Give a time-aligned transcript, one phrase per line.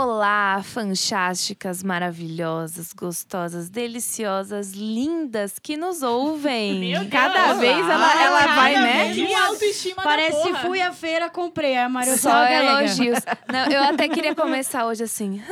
[0.00, 6.78] Olá, fantásticas, maravilhosas, gostosas, deliciosas, lindas que nos ouvem.
[6.78, 7.10] Meu Deus.
[7.10, 9.12] Cada vez ela, ela Cada vai, né?
[9.12, 10.58] Que autoestima Parece da porra.
[10.60, 11.76] fui à feira, comprei.
[11.76, 13.18] A Maria Só elogios.
[13.52, 15.42] Não, eu até queria começar hoje assim.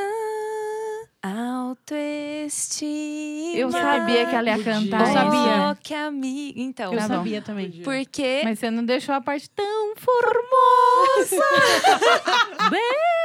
[1.23, 3.57] "Ah, Autoestima.
[3.57, 5.01] Eu sabia que ela ia cantar.
[5.01, 5.73] Eu sabia.
[5.73, 6.61] Oh, que amiga.
[6.61, 7.15] Então, Eu Tá bom.
[7.17, 7.71] sabia também.
[7.83, 11.45] porque Mas você não deixou a parte tão formosa.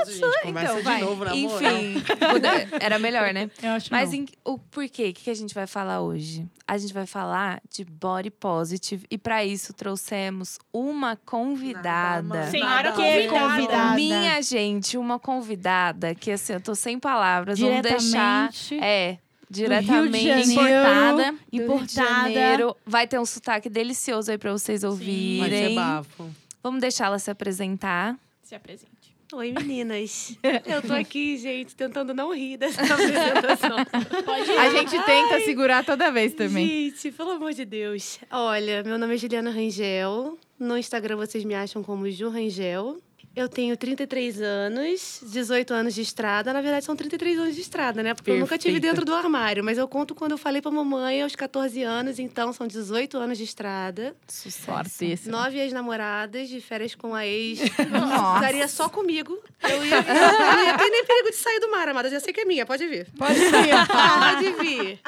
[0.00, 1.00] Nossa, gente, começa então, de vai.
[1.00, 1.72] novo na moral.
[1.72, 2.02] Enfim,
[2.80, 3.50] era melhor, né?
[3.62, 4.18] Eu acho Mas não.
[4.18, 5.10] em- o porquê?
[5.10, 6.46] O que que a gente vai falar hoje?
[6.66, 12.22] A gente vai falar de body positive e para isso trouxemos uma convidada.
[12.22, 12.50] mais.
[12.50, 12.96] Senhora Nada Que
[13.28, 13.48] convidada.
[13.50, 13.94] convidada.
[13.94, 17.58] Minha gente, uma convidada que assim, eu tô sem palavras.
[17.58, 18.50] Vamos deixar.
[18.50, 19.18] Diretamente É,
[19.50, 21.34] diretamente Janeiro, importada.
[21.52, 22.08] Importada.
[22.32, 22.76] Janeiro.
[22.86, 25.74] Vai ter um sotaque delicioso aí pra vocês Vai ser ouvirem.
[25.74, 26.30] bafo.
[26.62, 28.16] Vamos deixar ela se apresentar.
[28.42, 28.90] Se apresente.
[29.32, 30.36] Oi, meninas.
[30.66, 33.76] Eu tô aqui, gente, tentando não rir dessa apresentação.
[34.24, 36.66] Pode A gente tenta segurar toda vez também.
[36.66, 38.18] Gente, pelo amor de Deus.
[38.28, 40.36] Olha, meu nome é Juliana Rangel.
[40.58, 42.98] No Instagram vocês me acham como Ju Rangel.
[43.34, 46.52] Eu tenho 33 anos, 18 anos de estrada.
[46.52, 48.12] Na verdade, são 33 anos de estrada, né?
[48.12, 48.96] Porque eu nunca tive Perfeita.
[48.96, 49.62] dentro do armário.
[49.62, 52.18] Mas eu conto quando eu falei pra mamãe aos 14 anos.
[52.18, 54.16] Então, são 18 anos de estrada.
[54.26, 55.30] Sucesso.
[55.30, 57.60] Nove ex-namoradas, de férias com a ex.
[57.88, 58.34] Nossa.
[58.40, 59.38] Ficaria só comigo.
[59.62, 62.10] Eu ia, eu ia ter nem perigo de sair do mar, amada.
[62.10, 63.06] Já sei que é minha, pode vir.
[63.16, 63.86] Pode vir.
[63.86, 65.00] Pode vir.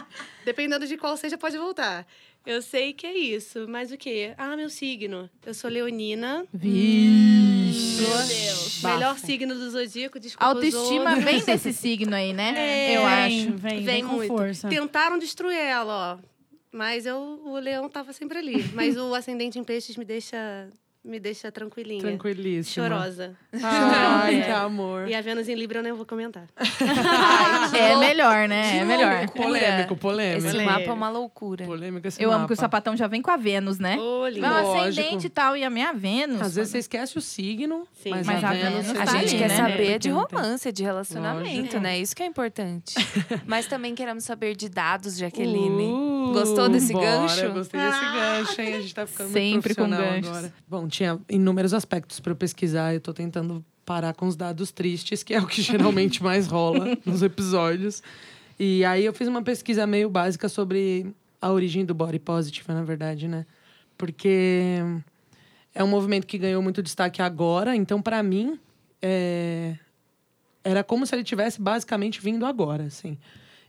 [0.45, 2.07] Dependendo de qual seja, pode voltar.
[2.45, 3.67] Eu sei que é isso.
[3.69, 4.35] Mas o quê?
[4.37, 5.31] Ah, meu signo.
[5.47, 6.45] Eu sou leonina.
[6.53, 8.03] Vixe.
[8.03, 8.83] Meu Deus.
[8.83, 12.53] Melhor signo do zodíaco, desculpa Autoestima vem desse signo aí, né?
[12.57, 13.53] É, Eu vem, acho.
[13.53, 14.29] Vem, vem, Vem com muito.
[14.29, 14.69] força.
[14.69, 16.29] Tentaram destruir ela, ó.
[16.73, 18.65] Mas eu, o leão tava sempre ali.
[18.75, 20.69] Mas o ascendente em peixes me deixa,
[21.05, 22.01] me deixa tranquilinha.
[22.01, 22.87] Tranquilíssima.
[22.89, 23.35] Chorosa.
[23.63, 24.45] Ai, É.
[24.45, 25.09] que amor.
[25.09, 26.47] E a Vênus em Libra eu nem vou comentar.
[27.75, 28.79] É melhor, né?
[28.79, 29.29] É melhor.
[29.31, 30.47] Polêmico, polêmico.
[30.47, 31.65] Esse mapa é uma loucura.
[31.65, 32.49] Polêmico esse Eu amo mapa.
[32.49, 33.97] que o sapatão já vem com a Vênus, né?
[33.99, 34.41] Ô, lindo.
[34.47, 34.79] Meu Lógico.
[34.79, 36.41] ascendente e tal, e a minha Vênus.
[36.41, 38.11] Às vezes você esquece o signo, Sim.
[38.11, 38.71] mas, Mas a, a Vênus...
[38.73, 39.57] Vênus você A tá gente ali, quer né?
[39.57, 41.81] saber de romance, de relacionamento, Lógico.
[41.81, 41.99] né?
[41.99, 42.95] Isso que é importante.
[43.47, 45.85] Mas também queremos saber de dados, Jaqueline.
[45.93, 47.41] Uh, Gostou desse bora, gancho?
[47.41, 48.75] Eu gostei desse gancho, hein?
[48.75, 50.29] A gente tá ficando Sempre muito com profissional ganchos.
[50.29, 50.55] agora.
[50.69, 52.95] Bom, tinha inúmeros aspectos eu pesquisar.
[52.95, 56.97] Eu tô tentando parar com os dados tristes, que é o que geralmente mais rola
[57.05, 58.03] nos episódios.
[58.59, 62.85] E aí eu fiz uma pesquisa meio básica sobre a origem do body positive, na
[62.85, 63.45] verdade, né?
[63.99, 64.79] Porque
[65.75, 67.75] é um movimento que ganhou muito destaque agora.
[67.75, 68.59] Então, pra mim,
[69.01, 69.77] é,
[70.63, 73.19] era como se ele tivesse basicamente vindo agora, assim.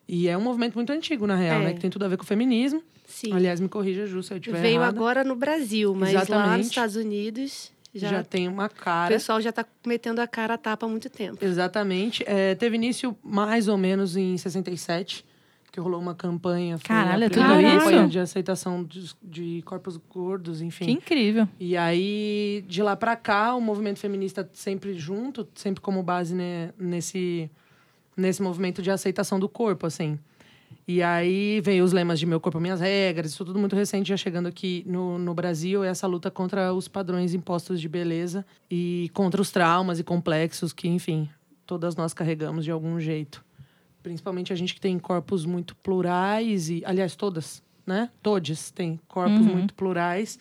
[0.07, 1.63] E é um movimento muito antigo, na real, É.
[1.65, 1.73] né?
[1.73, 2.83] Que tem tudo a ver com o feminismo.
[3.05, 3.31] Sim.
[3.33, 4.89] Aliás, me corrija, Ju, se eu estiver Veio errada.
[4.97, 6.57] agora no Brasil, mas lá Exatamente.
[6.57, 9.13] nos Estados Unidos já, Já, tem uma o cara.
[9.13, 11.43] pessoal já tá metendo a cara a tapa há muito tempo.
[11.45, 12.23] Exatamente.
[12.25, 15.23] É, teve início mais ou menos em 67,
[15.71, 16.79] que rolou uma campanha.
[16.83, 18.07] Caralho, é tudo campanha isso?
[18.09, 20.85] de aceitação de, de corpos gordos, enfim.
[20.85, 21.47] Que incrível.
[21.59, 26.71] E aí, de lá pra cá, o movimento feminista sempre junto, sempre como base né,
[26.79, 27.49] nesse,
[28.15, 30.17] nesse movimento de aceitação do corpo, assim.
[30.87, 34.17] E aí veio os lemas de meu corpo, minhas regras, isso tudo muito recente, já
[34.17, 39.41] chegando aqui no, no Brasil, essa luta contra os padrões impostos de beleza e contra
[39.41, 41.29] os traumas e complexos que, enfim,
[41.65, 43.45] todas nós carregamos de algum jeito.
[44.01, 48.09] Principalmente a gente que tem corpos muito plurais e, aliás, todas, né?
[48.21, 49.53] Todes têm corpos Uhum.
[49.53, 50.37] muito plurais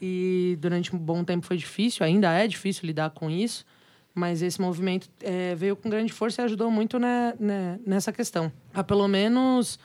[0.00, 3.66] e durante um bom tempo foi difícil, ainda é difícil lidar com isso,
[4.14, 8.52] mas esse movimento eh, veio com grande força e ajudou muito né, né, nessa questão.
[8.72, 9.78] A pelo menos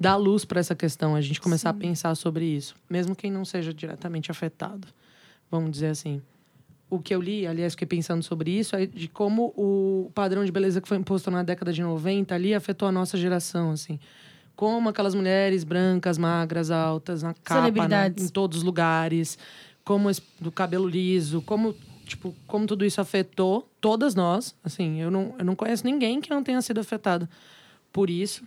[0.00, 3.44] dar luz para essa questão, a gente começar a pensar sobre isso, mesmo quem não
[3.44, 4.88] seja diretamente afetado,
[5.50, 6.20] vamos dizer assim.
[6.90, 10.52] O que eu li, aliás, fiquei pensando sobre isso, é de como o padrão de
[10.52, 13.98] beleza que foi imposto na década de 90 ali afetou a nossa geração, assim.
[14.54, 18.24] Como aquelas mulheres brancas, magras, altas, na capa, na, Celebridades.
[18.24, 19.36] em todos os lugares,
[19.84, 21.74] como esse, do cabelo liso, como
[22.06, 26.30] tipo, como tudo isso afetou todas nós, assim, eu não, eu não conheço ninguém que
[26.30, 27.28] não tenha sido afetado
[27.92, 28.44] por isso.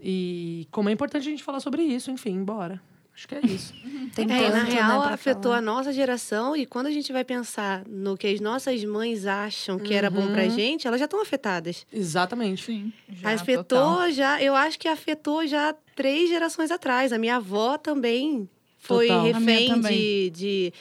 [0.00, 2.80] E como é importante a gente falar sobre isso, enfim, bora.
[3.16, 3.72] Acho que é isso.
[4.14, 5.58] Tem É, tanto, na né, real, pra afetou falar.
[5.58, 9.78] a nossa geração e quando a gente vai pensar no que as nossas mães acham
[9.78, 10.50] que era bom pra Uhum.
[10.50, 11.86] gente, elas já estão afetadas.
[11.92, 12.64] Exatamente.
[12.64, 12.92] Sim.
[13.08, 14.10] Já, afetou total.
[14.10, 17.12] já, eu acho que afetou já três gerações atrás.
[17.12, 18.48] A minha avó também
[18.80, 19.24] foi Total.
[19.26, 19.92] Refém também.
[19.96, 20.72] de, de.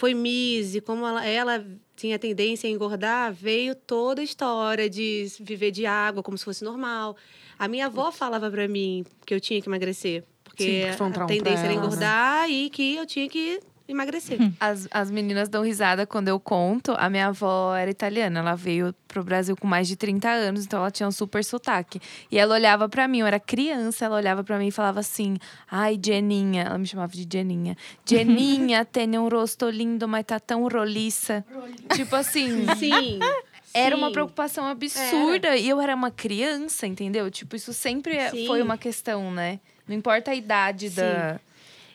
[0.00, 5.70] Foi Mise, como ela, ela tinha tendência a engordar, veio toda a história de viver
[5.70, 7.14] de água como se fosse normal.
[7.58, 10.24] A minha avó falava pra mim que eu tinha que emagrecer.
[10.42, 11.86] Porque, Sim, porque foi um a tendência era ela, né?
[11.86, 13.60] engordar e que eu tinha que
[13.92, 14.38] emagrecer.
[14.58, 16.94] As, as meninas dão risada quando eu conto.
[16.98, 18.40] A minha avó era italiana.
[18.40, 22.00] Ela veio pro Brasil com mais de 30 anos, então ela tinha um super sotaque.
[22.30, 25.36] E ela olhava pra mim, eu era criança, ela olhava pra mim e falava assim:
[25.70, 26.62] Ai, Jeninha.
[26.62, 27.76] Ela me chamava de Jeninha.
[28.04, 31.44] Jeninha tem um rosto lindo, mas tá tão roliça.
[31.94, 32.66] tipo assim.
[32.78, 33.18] Sim.
[33.72, 34.02] Era sim.
[34.02, 35.56] uma preocupação absurda.
[35.56, 37.30] E eu era uma criança, entendeu?
[37.30, 38.44] Tipo, isso sempre é- Sim.
[38.46, 39.60] foi uma questão, né?
[39.86, 41.40] Não importa a idade da.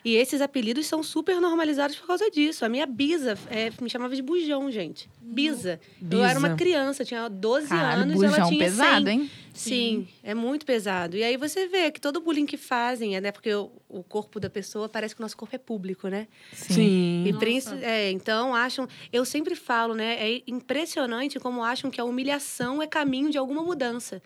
[0.06, 2.64] E esses apelidos são super normalizados por causa disso.
[2.64, 5.10] A minha bisa é, me chamava de bujão, gente.
[5.20, 5.80] Bisa.
[6.08, 9.08] Eu era uma criança, tinha 12 Caralho, anos e ela bujão tinha pesado, 100.
[9.12, 9.30] hein?
[9.52, 11.16] Sim, é muito pesado.
[11.16, 13.32] E aí você vê que todo bullying que fazem, é, né?
[13.32, 16.28] Porque o, o corpo da pessoa parece que o nosso corpo é público, né?
[16.52, 17.24] Sim.
[17.26, 18.86] E princi- é, então acham.
[19.12, 20.18] Eu sempre falo, né?
[20.20, 24.22] É impressionante como acham que a humilhação é caminho de alguma mudança.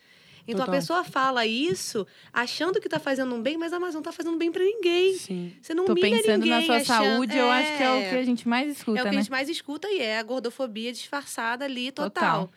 [0.50, 0.74] Então Total.
[0.74, 4.36] a pessoa fala isso achando que tá fazendo um bem, mas a Amazon tá fazendo
[4.36, 5.14] bem pra ninguém.
[5.16, 5.52] Sim.
[5.60, 8.10] Você não Tô humilha pensando ninguém na sua achando- saúde, eu acho que é o
[8.10, 9.18] que a gente mais É escuta, o que a né?
[9.18, 12.46] gente mais escuta e é a gordofobia disfarçada ali total.
[12.46, 12.52] Total.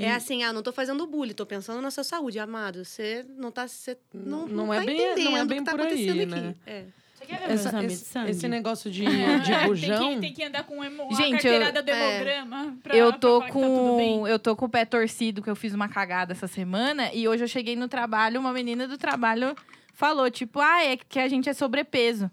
[0.00, 2.84] É assim, ah, não tô fazendo bullying, tô pensando na sua saúde, amado.
[2.84, 5.58] Você não tá, você não, Não não é tá bem- não é entendendo o bem
[5.58, 6.48] que tá por aí, acontecendo né?
[6.50, 6.58] aqui.
[6.70, 6.84] É.
[7.28, 8.30] Você quer ver Essa- exame de esse, sangue?
[8.30, 9.98] esse negócio de, É, de bujão.
[9.98, 12.14] Tem que, tem que andar com emo, a Gente, eu- carteirada do é.
[12.16, 14.18] hemograma pra, Eu pra tô que tá tudo bem.
[14.20, 17.28] com eu tô com o pé torcido que eu fiz uma cagada essa semana e
[17.28, 19.54] hoje eu cheguei no trabalho, uma menina do trabalho
[19.92, 22.30] falou tipo, ah, é que a gente é sobrepeso.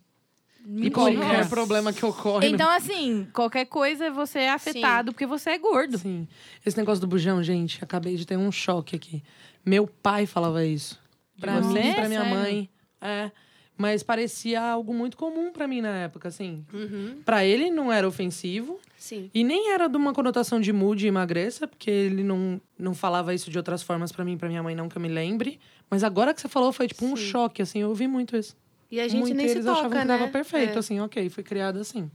[0.68, 1.50] E qualquer Nossa.
[1.50, 2.48] problema que ocorre.
[2.50, 5.98] Então assim, qualquer coisa você é afetado porque você é gordo.
[6.00, 6.28] Sim.
[6.66, 9.22] Esse negócio do bujão, gente, acabei de ter um choque aqui.
[9.64, 11.00] Meu pai falava isso.
[11.40, 11.84] Pra você?
[11.84, 12.36] mim, pra minha Sério?
[12.36, 12.70] mãe.
[13.02, 13.30] É.
[13.78, 16.66] Mas parecia algo muito comum pra mim na época, assim.
[16.74, 18.80] Uhum, Pra ele não era ofensivo.
[18.98, 19.30] sim.
[19.34, 23.34] E nem era de uma conotação de mude e emagreça, porque ele não, não falava
[23.34, 25.60] isso de outras formas pra mim, pra minha mãe, não que eu me lembre.
[25.90, 27.24] Mas agora que você falou, foi tipo um Sim.
[27.26, 27.80] choque, assim.
[27.80, 28.56] Eu ouvi muito isso.
[28.90, 30.18] E a gente muito nem se eles toca, achavam que né?
[30.18, 30.78] dava perfeito, É.
[30.78, 32.10] assim, ok, fui criada assim.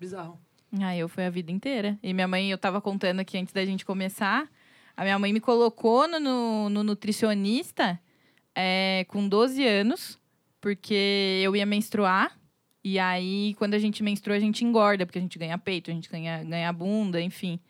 [0.00, 0.38] Bizarro.
[0.80, 1.96] Ah, eu fui a vida inteira.
[2.02, 4.48] E minha mãe, eu tava contando aqui antes da gente começar,
[4.96, 7.98] a minha mãe me colocou no, no, no nutricionista
[8.54, 10.18] é, com 12 anos,
[10.66, 12.36] porque eu ia menstruar.
[12.82, 15.94] E aí, quando a gente menstrua, a gente engorda, porque a gente ganha peito, a
[15.94, 17.60] gente ganha, ganha bunda, enfim.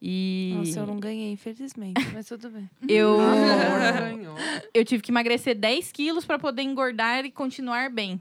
[0.00, 2.68] E Nossa, eu não ganhei, infelizmente, mas tudo bem.
[2.86, 3.16] eu,
[4.74, 8.20] eu tive que emagrecer 10 quilos pra poder engordar e continuar bem.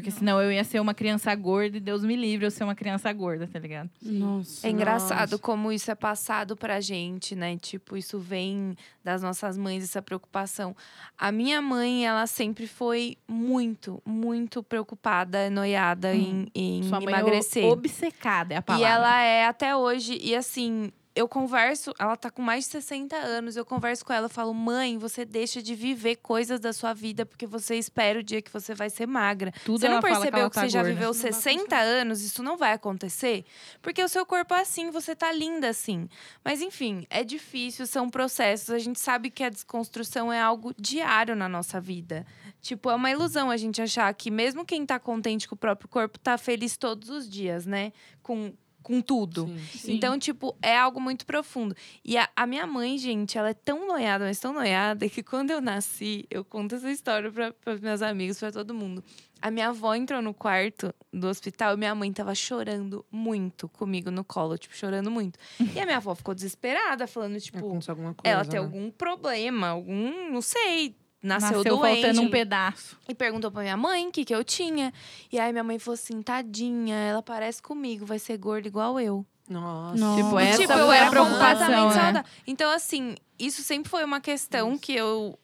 [0.00, 2.74] Porque senão eu ia ser uma criança gorda e Deus me livre eu ser uma
[2.74, 3.88] criança gorda, tá ligado?
[4.02, 4.66] Nossa.
[4.66, 5.38] É engraçado Nossa.
[5.42, 7.56] como isso é passado pra gente, né?
[7.56, 10.76] Tipo, isso vem das nossas mães, essa preocupação.
[11.16, 17.64] A minha mãe, ela sempre foi muito, muito preocupada, noiada em, em Sua mãe emagrecer.
[17.64, 18.88] é obcecada, é a E palavra.
[18.88, 20.18] ela é até hoje.
[20.20, 24.26] E assim, eu converso, ela tá com mais de 60 anos, eu converso com ela,
[24.26, 28.22] eu falo, mãe, você deixa de viver coisas da sua vida porque você espera o
[28.22, 29.50] dia que você vai ser magra.
[29.64, 30.94] Tudo você não que percebeu que, tá você já gorda.
[30.94, 33.46] viveu Isso não vai 60 anos, isso não vai acontecer?
[33.80, 36.06] Porque o seu corpo é assim, você tá linda assim.
[36.44, 38.68] Mas enfim, é difícil, são processos.
[38.68, 42.26] A gente sabe que a desconstrução é algo diário na nossa vida.
[42.60, 45.88] Tipo, é uma ilusão a gente achar que mesmo quem tá contente com o próprio
[45.88, 47.90] corpo tá feliz todos os dias, né?
[48.22, 48.52] Com,
[48.86, 49.48] com tudo.
[49.48, 49.78] Sim.
[49.78, 49.94] Sim.
[49.94, 51.74] Então, tipo, é algo muito profundo.
[52.04, 55.50] E a, a minha mãe, gente, ela é tão noiada, mas tão noiada, que quando
[55.50, 59.02] eu nasci, eu conto essa história para meus amigos, para todo mundo.
[59.42, 64.08] A minha avó entrou no quarto do hospital e minha mãe tava chorando muito comigo
[64.08, 65.36] no colo, tipo, chorando muito.
[65.74, 68.32] E a minha avó ficou desesperada, falando, tipo, Aconteceu alguma coisa.
[68.32, 68.64] ela tem né?
[68.64, 72.02] algum problema, algum, não sei, nasceu, Nasceu doente.
[72.02, 72.98] faltando um pedaço.
[73.08, 74.92] E perguntou pra minha mãe o que, que eu tinha.
[75.32, 79.24] E aí minha mãe falou assim: tadinha, ela parece comigo, vai ser gorda igual eu.
[79.48, 79.96] Nossa.
[79.98, 80.22] Nossa.
[80.22, 82.24] Tipo, E, essa tipo, eu era preocupação, né?
[82.46, 85.38] Então, assim, isso sempre foi uma questão que eu.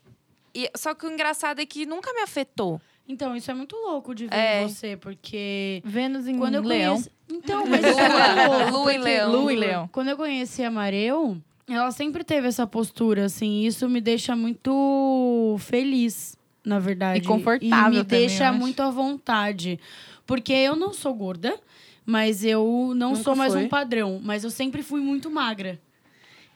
[0.55, 2.81] e- só que o engraçado é que nunca me afetou.
[3.09, 4.63] Então, isso é muito louco de ver É.
[4.69, 6.95] você, porque Vênus em quando eu Leão.
[6.95, 7.11] conheci...
[7.29, 8.71] Então, mas isso é muito louco.
[8.85, 9.33] Lu e Leão.
[9.33, 9.89] Lu e Leão.
[9.93, 11.37] Quando eu conheci a Mareu,
[11.69, 13.63] ela sempre teve essa postura, assim.
[13.65, 17.21] Isso me deixa muito feliz, na verdade.
[17.21, 19.79] E confortável E me também, deixa muito à vontade.
[20.27, 21.59] Porque eu não sou gorda,
[22.05, 23.65] mas eu não Nunca sou mais foi?
[23.65, 24.21] um padrão.
[24.23, 25.81] Mas eu sempre fui muito magra.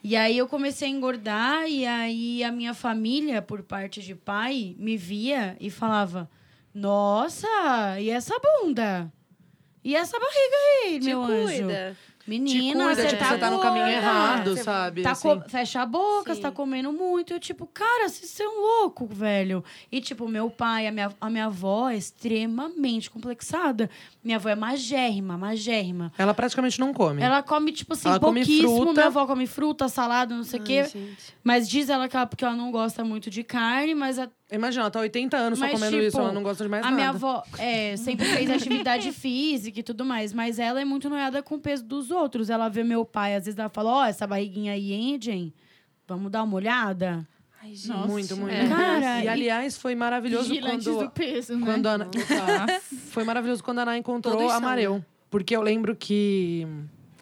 [0.03, 4.75] E aí eu comecei a engordar e aí a minha família, por parte de pai,
[4.77, 6.29] me via e falava:
[6.73, 7.47] Nossa,
[7.99, 9.11] e essa bunda?
[9.83, 11.67] E essa barriga aí, Te meu anjo?
[12.27, 15.01] Menina, cuida, você tipo, tá, você tá no caminho errado, Você sabe?
[15.01, 15.27] Tá assim.
[15.39, 16.53] co- Fecha a boca, você tá Sim.
[16.55, 17.33] comendo muito.
[17.33, 19.63] Eu, tipo, cara, vocês são louco, velho.
[19.91, 23.89] E, tipo, meu pai, a minha, a minha avó é extremamente complexada.
[24.23, 26.11] Minha avó é magérrima, magérrima.
[26.17, 27.21] Ela praticamente não come.
[27.21, 28.75] Ela come, tipo assim, Ela come pouquíssimo.
[28.77, 28.93] fruta.
[28.93, 30.83] Minha avó come fruta, salada, não sei o quê.
[30.83, 31.33] gente.
[31.43, 34.83] Mas diz ela que ela, porque ela não gosta muito de carne, mas a, Imagina,
[34.83, 36.85] ela tá 80 anos só Mas, comendo tipo, isso, ela não gosta de mais a
[36.85, 36.95] nada.
[36.95, 41.43] minha avó é, sempre fez atividade física e tudo mais, mas ela é muito noiada
[41.43, 42.49] com o peso dos outros.
[42.49, 45.53] Ela vê meu pai, às vezes ela fala: Ó, essa barriguinha aí, hein, Jen?
[46.07, 47.27] Vamos dar uma olhada?
[47.61, 47.89] Ai, gente.
[47.89, 48.07] Nossa.
[48.07, 48.55] Muito, muito.
[48.55, 48.67] É.
[48.69, 51.65] Cara, e aliás, foi maravilhoso quando, do peso, né?
[51.65, 52.09] quando a Ana...
[53.11, 55.03] Foi maravilhoso quando a Ana encontrou Todos a Mareu.
[55.29, 56.65] Porque eu lembro que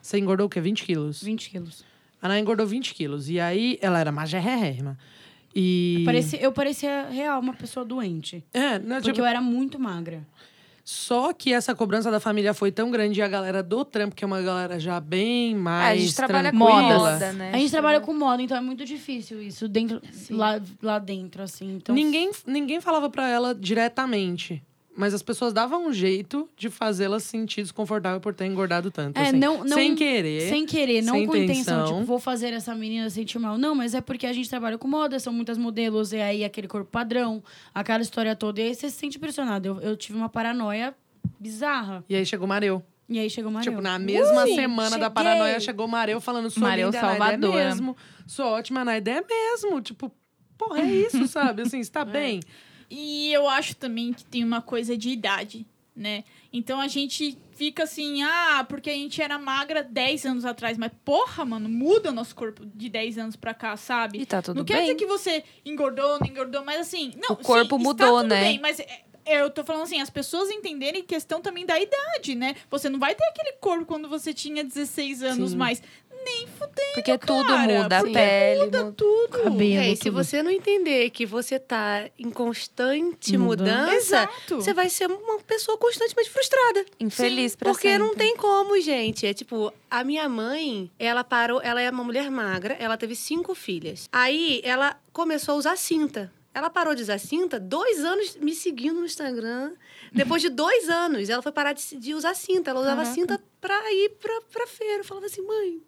[0.01, 0.61] você engordou o quê?
[0.61, 1.23] 20 quilos?
[1.23, 1.85] 20 quilos.
[2.21, 3.29] A Ana engordou 20 quilos.
[3.29, 4.97] E aí, ela era magérrima.
[5.55, 6.03] E...
[6.05, 8.43] Parecia, eu parecia real uma pessoa doente.
[8.53, 10.27] É, não, Porque tipo, eu era muito magra.
[10.83, 14.23] Só que essa cobrança da família foi tão grande e a galera do trampo, que
[14.23, 17.51] é uma galera já bem É, mais a gente trabalha com moda, né?
[17.51, 21.77] A gente trabalha com moda, então é muito difícil isso dentro, lá, lá dentro, assim.
[21.77, 24.61] Então, Ninguém, ninguém falava pra ela diretamente.
[24.97, 29.17] Mas as pessoas davam um jeito de fazê-la se sentir desconfortável por ter engordado tanto.
[29.17, 29.37] É, assim.
[29.37, 30.47] não, não, sem querer.
[30.49, 31.79] Sem querer, não sem com intenção.
[31.79, 31.93] intenção.
[31.95, 33.57] Tipo, vou fazer essa menina sentir mal.
[33.57, 36.67] Não, mas é porque a gente trabalha com moda, são muitas modelos, e aí aquele
[36.67, 38.61] corpo padrão, aquela história toda.
[38.61, 39.67] E aí você se sente pressionado.
[39.67, 40.95] Eu, eu tive uma paranoia
[41.37, 42.03] bizarra.
[42.07, 42.81] E aí chegou o Mareu.
[43.07, 43.69] E aí chegou o Mario.
[43.69, 45.09] Tipo, na mesma Ui, semana da cheguei.
[45.09, 47.35] paranoia, chegou o Mareu falando sou Mareu linda, na salvadora.
[47.35, 47.97] ideia mesmo.
[48.25, 49.81] Sou ótima na ideia mesmo.
[49.81, 50.11] Tipo,
[50.57, 51.63] porra, é isso, sabe?
[51.63, 52.39] Assim, você tá bem.
[52.89, 55.65] E eu acho também que tem uma coisa de idade,
[55.95, 56.23] né?
[56.51, 60.91] Então a gente fica assim, ah, porque a gente era magra 10 anos atrás, mas
[61.03, 64.19] porra, mano, muda o nosso corpo de 10 anos pra cá, sabe?
[64.21, 64.83] E tá tudo não quer bem.
[64.83, 68.41] dizer que você engordou, não engordou, mas assim, não, O corpo sim, mudou, né?
[68.41, 72.55] Bem, mas é, eu tô falando assim, as pessoas entenderem questão também da idade, né?
[72.69, 75.57] Você não vai ter aquele corpo quando você tinha 16 anos Sim.
[75.57, 75.81] mais.
[76.25, 78.65] Nem fudendo, Porque tudo cara, muda, a porque pele.
[78.65, 78.95] muda muda.
[78.97, 79.43] tudo.
[79.43, 80.13] Cabelo, É, e se tudo.
[80.23, 83.93] você não entender que você tá em constante Mudança.
[83.95, 84.55] Exato.
[84.55, 86.85] você vai ser uma pessoa constantemente frustrada.
[86.99, 88.25] Infeliz pra Porque não sempre.
[88.25, 89.25] tem como, gente.
[89.25, 93.53] É tipo, a minha mãe, ela parou, ela é uma mulher magra, ela teve cinco
[93.53, 94.09] filhas.
[94.11, 96.31] Aí ela começou a usar cinta.
[96.53, 99.73] Ela parou de usar cinta, dois anos me seguindo no Instagram.
[100.13, 102.69] Depois de dois anos, ela foi parar de, de usar cinta.
[102.71, 103.13] Ela usava Caraca.
[103.13, 104.99] cinta pra ir pra, pra feira.
[104.99, 105.81] Eu falava assim, mãe,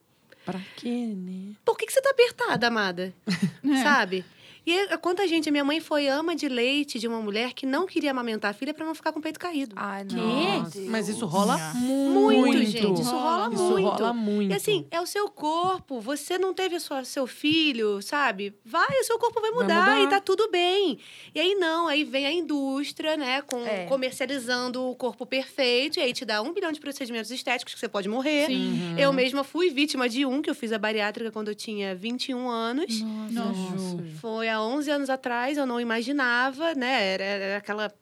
[0.48, 1.56] Pra quê, né?
[1.66, 3.14] por que, que você tá apertada, amada?
[3.70, 3.84] É.
[3.84, 4.24] Sabe?
[4.68, 7.66] E é- quanta gente, a minha mãe foi ama de leite de uma mulher que
[7.66, 9.74] não queria amamentar a filha pra não ficar com o peito caído.
[9.78, 10.78] Ai, nossa.
[10.82, 11.78] Mas isso rola Nossa.
[11.80, 12.38] muito.
[12.38, 13.02] Muito, gente.
[13.02, 13.88] Isso rola Isso muito.
[13.88, 14.52] rola muito.
[14.52, 16.02] E assim, é o seu corpo.
[16.02, 18.54] Você não teve a sua, seu filho, sabe?
[18.66, 20.02] Vai, o seu corpo vai Vai mudar, mudar.
[20.04, 21.00] e tá tudo bem.
[21.34, 23.42] E aí não, aí vem a indústria, né?
[23.44, 23.86] Com, É.
[23.86, 25.98] Comercializando o corpo perfeito.
[25.98, 28.48] E aí te dá um bilhão de procedimentos estéticos que você pode morrer.
[28.48, 28.96] Sim.
[28.98, 32.50] Eu mesma fui vítima de um, que eu fiz a bariátrica quando eu tinha 21
[32.50, 33.02] anos.
[33.32, 34.04] Nossa.
[34.20, 37.14] Foi há 11 anos atrás, eu não imaginava, né?
[37.14, 37.94] Era, era aquela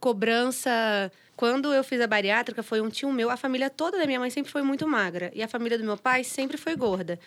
[0.00, 0.70] cobrança.
[1.36, 3.30] Quando eu fiz a bariátrica, foi um tio meu.
[3.30, 5.30] A família toda da minha mãe sempre foi muito magra.
[5.34, 7.18] E a família do meu pai sempre foi gorda.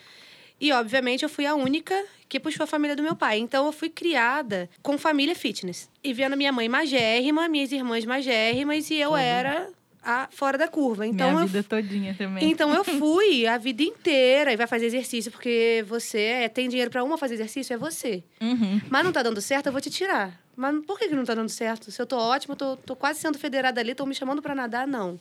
[0.60, 1.94] E, obviamente, eu fui a única
[2.28, 3.38] que puxou a família do meu pai.
[3.38, 5.90] Então, eu fui criada com família fitness.
[6.02, 9.70] E vendo minha mãe magérrima, minhas irmãs magérrimas, e eu era
[10.06, 11.04] a fora da curva.
[11.06, 12.48] Então, Minha eu vida todinha também.
[12.48, 16.90] então eu fui a vida inteira e vai fazer exercício porque você é- tem dinheiro
[16.90, 18.22] pra uma fazer exercício é você.
[18.40, 18.80] Uhum.
[18.88, 20.40] Mas não tá dando certo, eu vou te tirar.
[20.54, 21.90] Mas por que, que não tá dando certo?
[21.90, 24.86] Se eu tô ótima, tô, tô quase sendo federada ali, estão me chamando pra nadar,
[24.86, 25.18] não.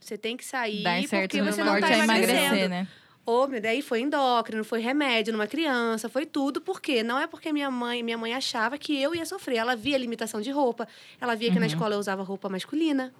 [0.00, 2.34] Você tem que sair Dar certo porque você não tá é emagrecendo.
[2.46, 2.88] emagrecer, né?
[3.26, 6.60] Ou, daí foi endócrino, foi remédio numa criança, foi tudo.
[6.60, 7.02] Por quê?
[7.02, 9.56] Não é porque minha mãe, minha mãe achava que eu ia sofrer.
[9.56, 10.88] Ela via limitação de roupa.
[11.20, 13.12] Ela via que na escola eu usava roupa masculina.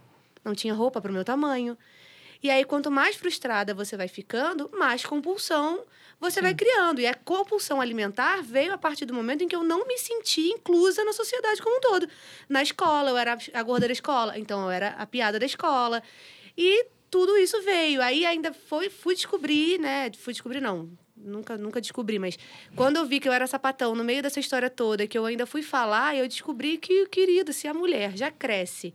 [0.44, 1.76] Não tinha roupa pro meu tamanho.
[2.42, 5.84] E aí, quanto mais frustrada você vai ficando, mais compulsão
[6.18, 7.00] você vai criando.
[7.00, 10.48] E a compulsão alimentar veio a partir do momento em que eu não me senti
[10.48, 12.08] inclusa na sociedade como um todo.
[12.48, 16.02] Na escola, eu era a gorda da escola, então eu era a piada da escola.
[16.56, 18.00] E tudo isso veio.
[18.00, 20.10] Aí ainda foi, fui descobrir, né?
[20.16, 20.90] Fui descobrir, não.
[21.16, 22.38] Nunca, nunca descobri, mas
[22.74, 25.44] quando eu vi que eu era sapatão no meio dessa história toda, que eu ainda
[25.44, 28.94] fui falar, eu descobri que, querido, se a mulher já cresce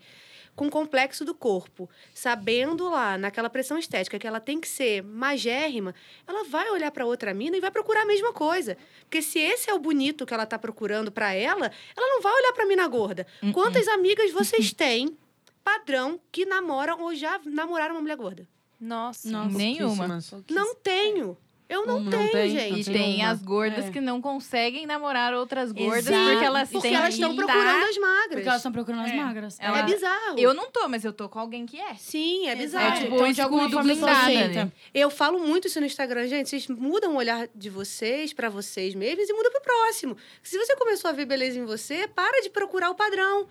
[0.56, 5.94] com complexo do corpo, sabendo lá, naquela pressão estética, que ela tem que ser magérrima,
[6.26, 8.78] ela vai olhar para outra mina e vai procurar a mesma coisa.
[9.02, 12.34] Porque se esse é o bonito que ela tá procurando para ela, ela não vai
[12.34, 13.28] olhar para mina gorda.
[13.54, 15.18] Quantas amigas vocês têm,
[15.64, 18.48] padrão, que namoram ou já namoraram uma mulher gorda?
[18.80, 19.30] Nossa.
[19.30, 19.58] Nossa.
[19.58, 20.20] Nenhuma.
[20.50, 21.38] Não tenho.
[21.68, 22.84] Eu não, Não tenho, tem, E gente.
[22.84, 23.32] Sim, tem uma.
[23.32, 23.90] as gordas É.
[23.92, 26.30] que não conseguem namorar outras gordas Exato.
[26.30, 28.30] porque elas Porque têm elas que estão procurando as magras.
[28.30, 29.16] Porque elas estão procurando as É.
[29.16, 29.58] magras.
[29.60, 30.38] Ela- É bizarro.
[30.38, 31.96] Eu não tô, mas eu tô com alguém que é.
[31.96, 32.96] Sim, é É bizarro.
[33.02, 34.32] tipo Então, alguma escudo blindado.
[34.54, 34.72] né?
[34.94, 36.50] Eu falo muito isso no Instagram, gente.
[36.50, 40.16] Vocês mudam o olhar de vocês pra vocês mesmos e muda pro próximo.
[40.44, 43.48] Se você começou a ver beleza em você, para de procurar o padrão,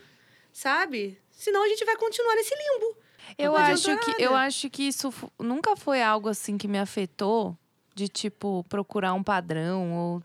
[0.52, 1.18] sabe?
[1.32, 2.96] Senão a gente vai continuar nesse limbo.
[3.36, 7.56] Eu acho que eu acho que isso nunca foi algo assim que me afetou
[7.94, 10.22] de tipo procurar um padrão ou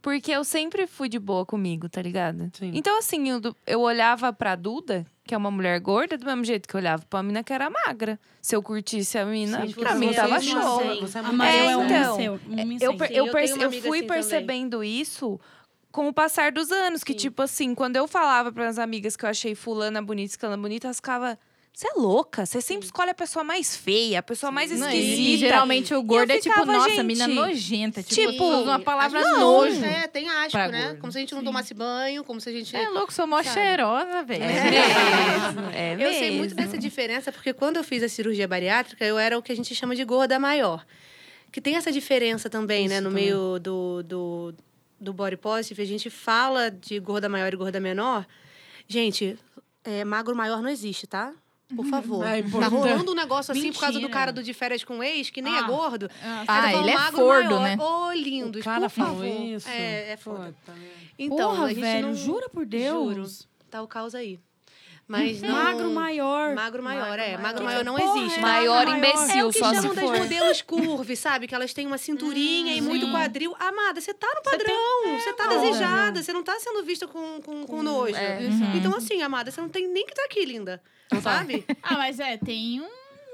[0.00, 2.50] porque eu sempre fui de boa comigo, tá ligado?
[2.54, 2.72] Sim.
[2.74, 6.68] Então assim, eu, eu olhava pra Duda, que é uma mulher gorda, do mesmo jeito
[6.68, 8.18] que eu olhava pra mina que era magra.
[8.40, 11.00] Se eu curtisse a mina, Sim, pra mim é tava uma show.
[11.00, 12.16] Você é A muito Maria é, É, um então.
[12.16, 12.18] Um
[12.58, 14.06] em Eu, eu, eu uma eu amiga fui assim também.
[14.08, 15.38] percebendo isso
[15.92, 17.04] com o passar dos anos.
[17.04, 17.18] Que, Sim.
[17.18, 20.88] tipo assim, quando eu falava para as amigas que eu achei fulana bonita, escala bonita,
[20.88, 21.38] elas ficavam.
[21.74, 22.44] Você é louca?
[22.44, 25.20] Você sempre escolhe a pessoa mais feia, a pessoa mais Não, esquisita.
[25.20, 28.02] e, e geralmente o gordo eu é tipo, ficava, nossa, gente, mina nojenta.
[28.02, 29.82] Tipo, tipo, uma palavra Não, nojo.
[29.82, 30.86] É, tem asco, né?
[30.88, 31.00] gordo.
[31.00, 32.76] Como se a gente não tomasse banho, como se a gente...
[32.76, 33.54] É louco, sou mó Sabe?
[33.54, 34.44] cheirosa, velho.
[34.44, 35.70] É mesmo.
[35.72, 36.56] É Eu sei muito mesmo.
[36.70, 39.74] dessa diferença, porque quando eu fiz a cirurgia bariátrica, eu era o que a gente
[39.74, 40.84] chama de gorda maior.
[41.50, 42.96] Que tem essa diferença também, né?
[42.96, 43.24] Isso No também.
[43.24, 44.54] meio do, do,
[45.00, 48.26] do body positive, a gente fala de gorda maior e gorda menor.
[48.86, 49.38] Gente,
[49.84, 51.32] é, magro maior não existe, tá?
[51.74, 52.26] Por favor.
[52.26, 54.12] É tá rolando um negócio assim por causa do Mentira.
[54.18, 55.62] cara do de férias com ex, que nem é Ah.
[55.62, 56.10] gordo.
[56.22, 57.76] Ah, Ah, ele é fordo, né?
[57.78, 59.24] Ô, lindos, O cara por favor.
[59.24, 59.68] isso.
[59.68, 60.54] É, é foda.
[61.18, 62.14] Então, Porra, a gente velho, não...
[62.14, 63.48] jura por Deus.
[63.70, 64.38] Tá o caos aí.
[65.06, 65.50] Mas não...
[65.52, 66.54] Magro maior.
[66.54, 67.36] Magro maior, é.
[67.36, 67.84] Magro maior.
[67.84, 68.38] maior não existe.
[68.38, 68.42] é.
[68.42, 68.96] Maior Maior.
[68.98, 70.16] imbecil, É o que só se chamam das for.
[70.18, 71.46] modelos curvy, sabe?
[71.46, 73.12] Que elas têm uma cinturinha e muito sim.
[73.12, 73.54] quadril.
[73.58, 75.18] Amada, você tá no padrão.
[75.18, 76.22] Você tá desejada.
[76.22, 78.14] Você não tá sendo vista com, com, com nojo.
[78.16, 78.38] é.
[78.40, 78.76] Uhum.
[78.76, 80.80] Então, assim, amada, você não tem nem que tá aqui, linda.
[81.22, 81.64] Sabe?
[81.82, 82.88] Ah, mas é, tem um,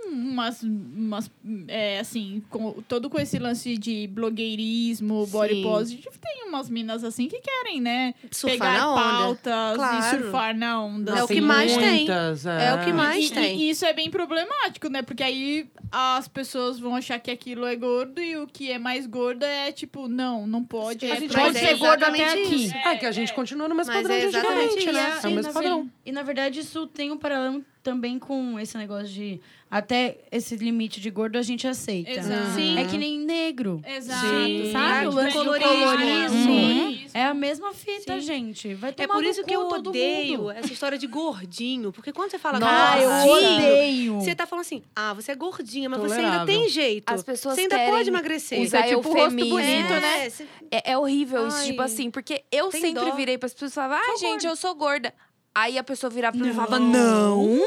[0.09, 1.31] umas, umas
[1.69, 5.62] é, assim, com, todo com esse lance de blogueirismo, body Sim.
[5.62, 8.15] positive, tem umas minas assim que querem, né?
[8.31, 9.99] Surfar pegar pautas Claro.
[9.99, 11.12] e surfar na onda.
[11.19, 11.95] É o Tem que mais tem.
[11.97, 13.61] muitas, É o que mais E- tem.
[13.61, 15.03] E, isso é bem problemático, né?
[15.03, 19.07] Porque aí as pessoas vão achar que aquilo é gordo e o que é mais
[19.07, 21.00] gordo é tipo, não, não pode.
[21.07, 22.65] Sim, é a gente pode ser é gordo até exatamente aqui.
[22.67, 22.75] isso.
[22.77, 25.17] É que a gente continua no mesmo Mas padrão é de exatamente antigamente, né?
[25.19, 25.27] isso.
[25.27, 25.91] É o E, mesmo na padrão.
[26.07, 30.99] E na verdade isso tem um paralelo também com esse negócio de até esse limite
[31.01, 32.11] de gordo a gente aceita.
[32.11, 32.53] Exato.
[32.55, 32.79] Sim.
[32.79, 33.83] É que nem negro.
[33.87, 34.27] Exato.
[34.27, 34.71] Sim.
[34.73, 35.07] Sabe?
[35.07, 35.69] O lance do Colorismo.
[35.75, 36.53] colorismo.
[36.53, 37.07] Uhum.
[37.12, 38.21] É a mesma fita, Sim.
[38.21, 38.75] gente.
[38.75, 40.51] Vai É tomar por no isso que eu todo odeio mundo.
[40.53, 41.93] essa história de gordinho.
[41.93, 44.14] Porque quando você fala Ah, eu gordinho, odeio.
[44.21, 46.55] Você tá falando assim, ah, você é gordinha, mas você ainda Tolerável.
[46.61, 47.11] tem jeito.
[47.12, 48.61] As pessoas você ainda pode emagrecer.
[48.62, 49.59] usar tipo o rosto bonito,
[49.93, 50.31] É, né?
[50.31, 53.14] você- É, é horrível isso, Ai, tipo assim, porque eu tem sempre dó.
[53.14, 55.12] virei pras pessoas e falava, ai, Sou gente, eu sou gorda.
[55.59, 57.59] Aí a pessoa virava pra mim e falava, não,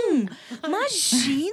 [0.65, 1.51] imagina,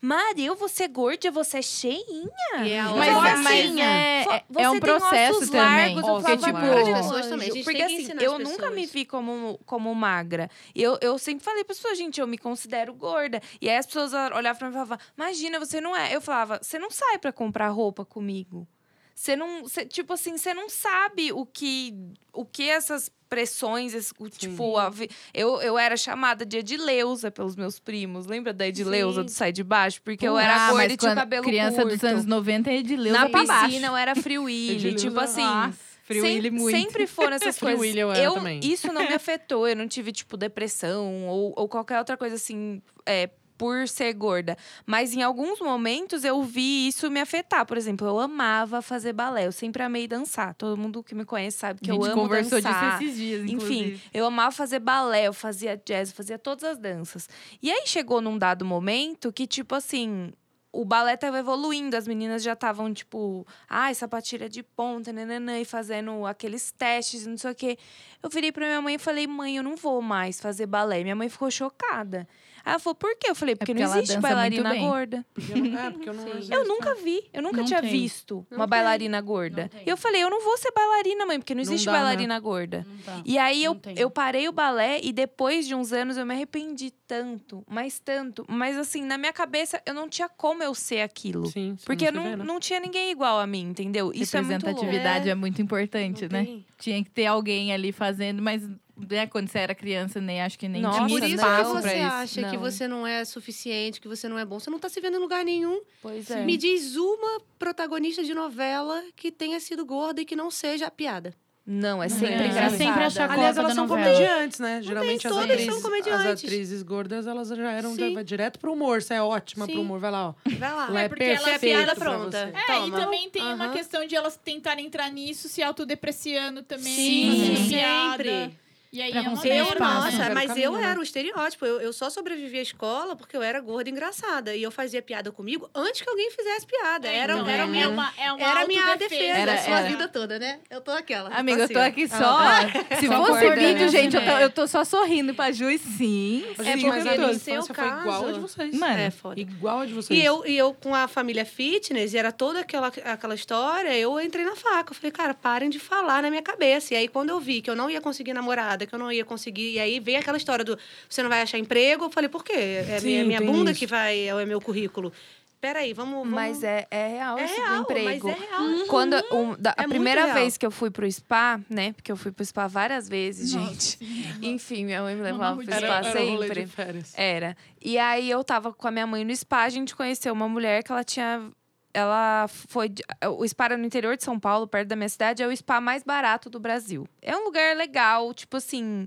[0.00, 2.30] Maria, você é gorda, você é cheinha.
[2.62, 3.84] E é a Mas, outra mas gracinha.
[3.84, 5.60] é, é você um processo também.
[5.60, 9.58] largos, eu Porque, tipo, também, a gente porque assim, eu as nunca me vi como,
[9.64, 10.50] como magra.
[10.74, 13.40] Eu, eu sempre falei para pessoas, gente, eu me considero gorda.
[13.60, 16.14] E aí as pessoas olhavam pra mim e falavam, imagina, você não é.
[16.14, 18.68] Eu falava, você não sai para comprar roupa comigo.
[19.14, 19.62] Você não.
[19.62, 21.94] Você, tipo assim, você não sabe o que,
[22.32, 24.92] o que essas pressões, esse- tipo, a
[25.32, 28.26] eu, eu era chamada de Edileuza pelos meus primos.
[28.26, 29.24] Lembra da Edileuza Sim.
[29.24, 30.02] do Sai de Baixo?
[30.02, 31.94] Porque eu Ah, era gorda mas e tinha quando cabelo criança curto.
[31.94, 33.66] dos anos 90 é de Leusa Na pra baixo.
[33.68, 35.40] piscina eu era Free Willy, Edileuza, tipo assim.
[35.40, 36.76] Nossa, Free muito.
[36.76, 37.80] Sempre foram essas Free coisas.
[37.80, 38.60] Willy eu era também.
[38.62, 39.66] Isso não me afetou.
[39.66, 43.30] Eu não tive, tipo, depressão ou, ou qualquer outra coisa assim, é,
[43.62, 44.58] por ser gorda.
[44.84, 47.64] Mas em alguns momentos eu vi isso me afetar.
[47.64, 49.46] Por exemplo, eu amava fazer balé.
[49.46, 50.52] Eu sempre amei dançar.
[50.54, 52.98] Todo mundo que me conhece sabe que eu amo conversou dançar.
[52.98, 54.02] disso esses dias, Enfim, inclusive.
[54.12, 57.28] eu amava fazer balé, eu fazia jazz, eu fazia todas as danças.
[57.62, 60.32] E aí chegou num dado momento que, tipo assim,
[60.72, 65.64] o balé tava evoluindo, as meninas já estavam, tipo, ai, sapatilha de ponta, nananã, e
[65.64, 67.78] fazendo aqueles testes e não sei o quê.
[68.20, 71.04] Eu virei pra minha mãe e falei, mãe, eu não vou mais fazer balé.
[71.04, 72.26] Minha mãe ficou chocada.
[72.64, 73.30] Aí ela falou, por quê?
[73.30, 75.26] Eu falei, porque, porque não existe bailarina gorda.
[75.34, 76.22] Porque eu não, é, porque eu não.
[76.52, 77.90] Eu nunca vi, eu nunca Não tinha tem.
[77.90, 78.70] visto Não uma tem.
[78.70, 79.70] bailarina gorda.
[79.84, 81.98] E eu falei, eu não vou ser bailarina, mãe, porque não Não existe dá, né?
[81.98, 82.86] bailarina gorda.
[82.88, 83.22] Não tá.
[83.24, 83.94] E aí eu, tem.
[83.98, 88.44] eu parei o balé e depois de uns anos eu me arrependi tanto, mas tanto.
[88.48, 91.46] Mas assim, na minha cabeça eu não tinha como eu ser aquilo.
[91.46, 92.36] Sim, sim, Porque não, né?
[92.36, 94.12] não tinha ninguém igual a mim, entendeu?
[94.14, 94.52] Isso é muito.
[94.64, 95.32] Representatividade É.
[95.32, 96.44] é muito importante, Não né?
[96.44, 96.66] tem.
[96.78, 98.62] Tinha que ter alguém ali fazendo, mas
[99.08, 101.64] né, quando você era criança, nem acho que nem Nossa, É tinha por isso espaço
[101.74, 102.06] que pra você isso.
[102.06, 102.60] acha que Não.
[102.62, 104.58] você não é suficiente, que você não é bom.
[104.60, 105.80] Você não tá se vendo em lugar nenhum.
[106.00, 106.44] Pois é.
[106.44, 110.90] Me diz uma protagonista de novela que tenha sido gorda e que não seja a
[110.90, 111.34] piada.
[111.64, 112.46] Não, é Não sempre é.
[112.48, 112.74] engraçada.
[112.74, 114.10] É sempre a chacota Aliás, elas são novela.
[114.12, 114.82] comediantes, né?
[114.82, 118.14] Geralmente as atrizes, são as atrizes gordas, elas já eram Sim.
[118.14, 119.00] vai direto pro humor.
[119.00, 119.80] Você é ótima pro Sim.
[119.80, 120.00] humor.
[120.00, 120.34] Vai lá, ó.
[120.58, 120.86] Vai lá.
[120.88, 122.52] Ela é porque ela- é piada pronta.
[122.68, 122.98] É, e Toma.
[122.98, 126.92] também tem uma questão de elas tentarem entrar nisso, se autodepreciando também.
[126.96, 128.24] Sim, piada.
[128.24, 128.58] sempre.
[128.92, 129.74] E aí Pra é conseguir Eu, né?
[129.78, 130.84] nossa, Era o mas caminho, eu né?
[130.90, 131.64] era o estereótipo.
[131.64, 134.54] Eu, eu só sobrevivi à escola porque eu era gorda e engraçada.
[134.54, 137.08] E eu fazia piada comigo antes que alguém fizesse piada.
[137.08, 139.58] É, era então, era, é, minha, uma, é uma era a minha defesa Era- a
[139.58, 139.88] sua era.
[139.88, 140.60] vida toda, né?
[140.68, 141.30] Eu tô aquela.
[141.30, 141.88] Amiga, eu tô assim, ó.
[141.88, 142.38] aqui só.
[143.00, 144.44] Se Só fosse vídeo, gente, eu tô, né?
[144.44, 146.44] eu tô só sorrindo pra Ju e sim.
[146.44, 148.74] É mas porque a minha no seu infância foi igual a de caso- vocês.
[148.78, 149.40] Mano, É foda.
[149.40, 150.20] Igual a de vocês.
[150.20, 154.20] E eu, e eu, com a família fitness, e era toda aquela, aquela história, eu
[154.20, 154.92] entrei na faca.
[154.92, 156.92] Eu falei, cara, parem de falar na minha cabeça.
[156.92, 159.24] E aí, quando eu vi que eu não ia conseguir namorada, que eu não ia
[159.24, 159.72] conseguir.
[159.72, 162.04] E aí vem aquela história do você não vai achar emprego.
[162.06, 162.52] Eu falei, por quê?
[162.54, 163.80] É Sim, minha, minha bunda isso.
[163.80, 165.12] que vai, é o meu currículo.
[165.60, 166.14] Peraí, vamos.
[166.14, 166.28] vamos...
[166.34, 168.26] Mas é, é real é isso do real, emprego.
[168.28, 168.86] mas é real.
[168.88, 170.34] Quando um, da- a É muito primeira real.
[170.34, 171.92] vez que eu fui pro spa, né?
[171.92, 173.82] Porque eu fui pro spa várias vezes, Nossa, gente.
[173.98, 174.24] sim.
[174.42, 176.64] Enfim, minha mãe me levava pro era, spa era rolê sempre.
[176.64, 177.12] de férias.
[177.16, 177.56] Era.
[177.80, 180.82] E aí eu tava com a minha mãe no spa, a gente conheceu uma mulher
[180.82, 181.48] que ela tinha.
[181.94, 182.88] Ela foi.
[182.88, 183.02] de-
[183.38, 185.80] O spa era no interior de São Paulo, perto da minha cidade, é o spa
[185.80, 187.06] mais barato do Brasil.
[187.20, 189.06] É um lugar legal, tipo assim.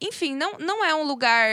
[0.00, 1.48] Enfim, não, não é um lugar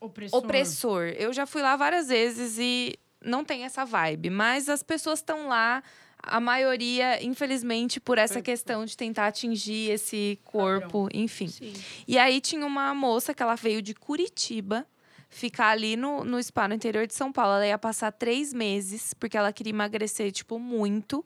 [0.00, 0.38] Opressor.
[0.38, 1.02] opressor.
[1.18, 4.30] Eu já fui lá várias vezes e não tem essa vibe.
[4.30, 5.82] Mas as pessoas estão lá,
[6.22, 11.48] a maioria, infelizmente, por essa questão de tentar atingir esse corpo, enfim.
[11.48, 11.72] Sim.
[12.06, 14.86] E aí tinha uma moça que ela veio de Curitiba
[15.28, 17.54] ficar ali no, no spa no interior de São Paulo.
[17.56, 21.24] Ela ia passar três meses, porque ela queria emagrecer, tipo, muito.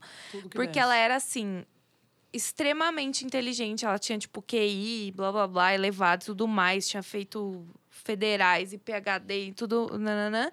[0.50, 0.78] Porque desce.
[0.80, 1.64] ela era assim.
[2.32, 3.84] Extremamente inteligente.
[3.84, 6.88] Ela tinha, tipo, QI, blá blá blá, elevado e tudo mais.
[6.88, 9.98] Tinha feito federais e PHD e tudo.
[9.98, 10.50] Nananã.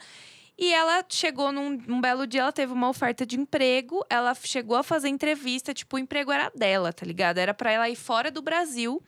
[0.62, 4.06] E ela chegou num, num belo dia, ela teve uma oferta de emprego.
[4.10, 7.38] Ela chegou a fazer entrevista, tipo, o emprego era dela, tá ligado?
[7.38, 9.02] Era pra ela ir fora do Brasil.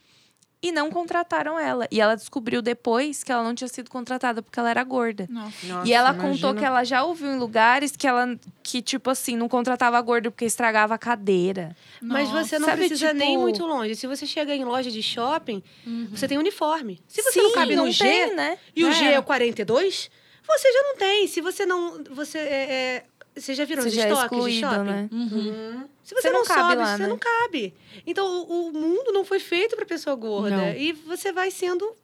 [0.64, 1.88] E não contrataram ela.
[1.90, 5.26] E ela descobriu depois que ela não tinha sido contratada porque ela era gorda.
[5.28, 5.66] Nossa.
[5.66, 6.32] Nossa, E ela imagina.
[6.34, 10.30] contou que ela já ouviu em lugares que ela, que, tipo assim, não contratava gordo
[10.32, 11.76] porque estragava a cadeira.
[12.00, 12.44] Mas Nossa.
[12.48, 13.96] você não Sabe, precisa tipo- nem muito longe.
[13.96, 15.64] Se você chega em loja de shopping,
[16.12, 17.02] você tem uniforme.
[17.08, 18.58] Se você Sim, não cabe no G, tem, né?
[18.76, 20.12] e o Já G é o 42,
[20.48, 21.28] você já não tem.
[21.28, 22.04] Se você não.
[22.12, 22.74] Você é.
[22.74, 23.04] é
[23.36, 24.90] você já virou Você os já é estoques de excluído, shopping?
[24.92, 25.10] né?
[25.12, 25.84] Uhum.
[26.04, 27.08] Se você, Você não, não cabe sobe, lá, você né?
[27.10, 27.74] não cabe.
[28.06, 30.58] Então, o, o mundo não foi feito pra pessoa gorda.
[30.58, 30.74] Não.
[30.74, 31.96] E você vai sendo,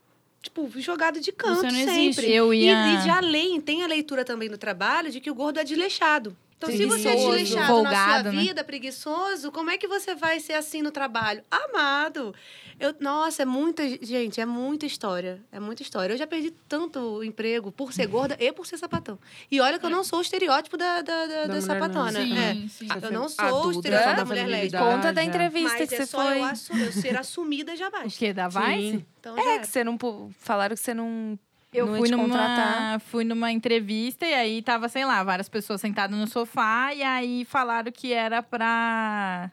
[0.41, 2.01] tipo, jogado de canto Você não sempre.
[2.05, 2.31] existe.
[2.31, 5.35] Eu E, ia- e de além, tem a leitura também do trabalho de que o
[5.35, 6.35] gordo é desleixado.
[6.57, 8.41] Então, se você é Preguiçoso, desleixado na folgado, sua né?
[8.41, 11.43] vida, preguiçoso, como é que você vai ser assim no trabalho?
[11.51, 12.33] Amado.
[12.79, 13.83] Eu, nossa, é muita.
[14.03, 15.39] Gente, é muita história.
[15.51, 16.13] É muita história.
[16.13, 19.19] Eu já perdi tanto emprego por ser gorda e por ser sapatão.
[19.51, 22.21] E olha que eu não sou o estereótipo da, da, da, Da da sapatona.
[22.23, 22.53] Sim, É.
[22.69, 22.87] sim.
[23.03, 24.79] Eu não A sou o estereótipo da mulher lésbica.
[24.79, 26.39] Conta da entrevista Mas que é você só foi.
[26.79, 28.17] eu, eu ser assumida já O basta.
[28.17, 28.33] quê?
[28.33, 29.05] Da Vice?
[29.19, 29.59] Então, É, é.
[29.59, 29.97] que você não.
[30.39, 31.37] Falaram que você não.
[31.77, 32.81] Eu fui contratar.
[32.89, 37.03] numa, fui numa entrevista e aí tava, sei lá, várias pessoas sentadas no sofá e
[37.03, 39.51] aí falaram que era pra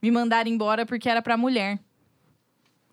[0.00, 1.78] me mandar embora porque era pra mulher.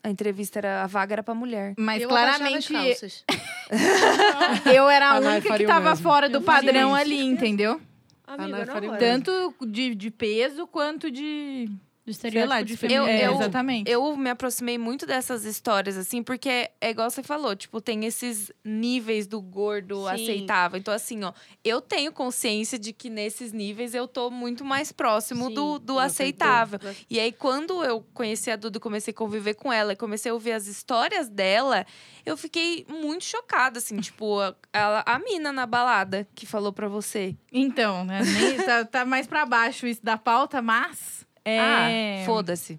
[0.04, 0.84] A entrevista era.
[0.84, 1.74] A vaga era pra mulher.
[1.78, 2.74] Mas eu claramente
[4.74, 6.04] eu era a A única que tava mesmo.
[6.04, 7.82] fora do Eu padrão ali, entendeu?
[8.26, 8.66] Amiga.
[8.98, 11.70] Tanto de, de peso quanto de.
[12.10, 13.04] Do Sei estereótipo lá, de feminino.
[13.04, 13.90] Eu- é, eu- Exatamente.
[13.92, 18.52] Eu me aproximei muito dessas histórias, assim, porque é igual você falou, tipo, tem esses
[18.66, 20.10] níveis do gordo Sim.
[20.10, 20.80] aceitável.
[20.80, 21.32] Então, assim, ó,
[21.64, 25.90] eu tenho consciência de que nesses níveis eu tô muito mais próximo Sim, do, do
[25.90, 26.80] do aceitável.
[26.82, 27.06] aceitou.
[27.10, 30.32] E aí, quando eu conheci a Duda e comecei a conviver com ela e comecei
[30.32, 31.86] a ouvir as histórias dela,
[32.26, 36.88] eu fiquei muito chocada, assim, tipo, a, ela- a mina na balada que falou pra
[36.88, 37.36] você.
[37.52, 38.22] Então, né?
[38.66, 41.28] tá, tá mais pra baixo isso da pauta, mas.
[41.50, 42.22] É...
[42.22, 42.78] Ah, foda-se.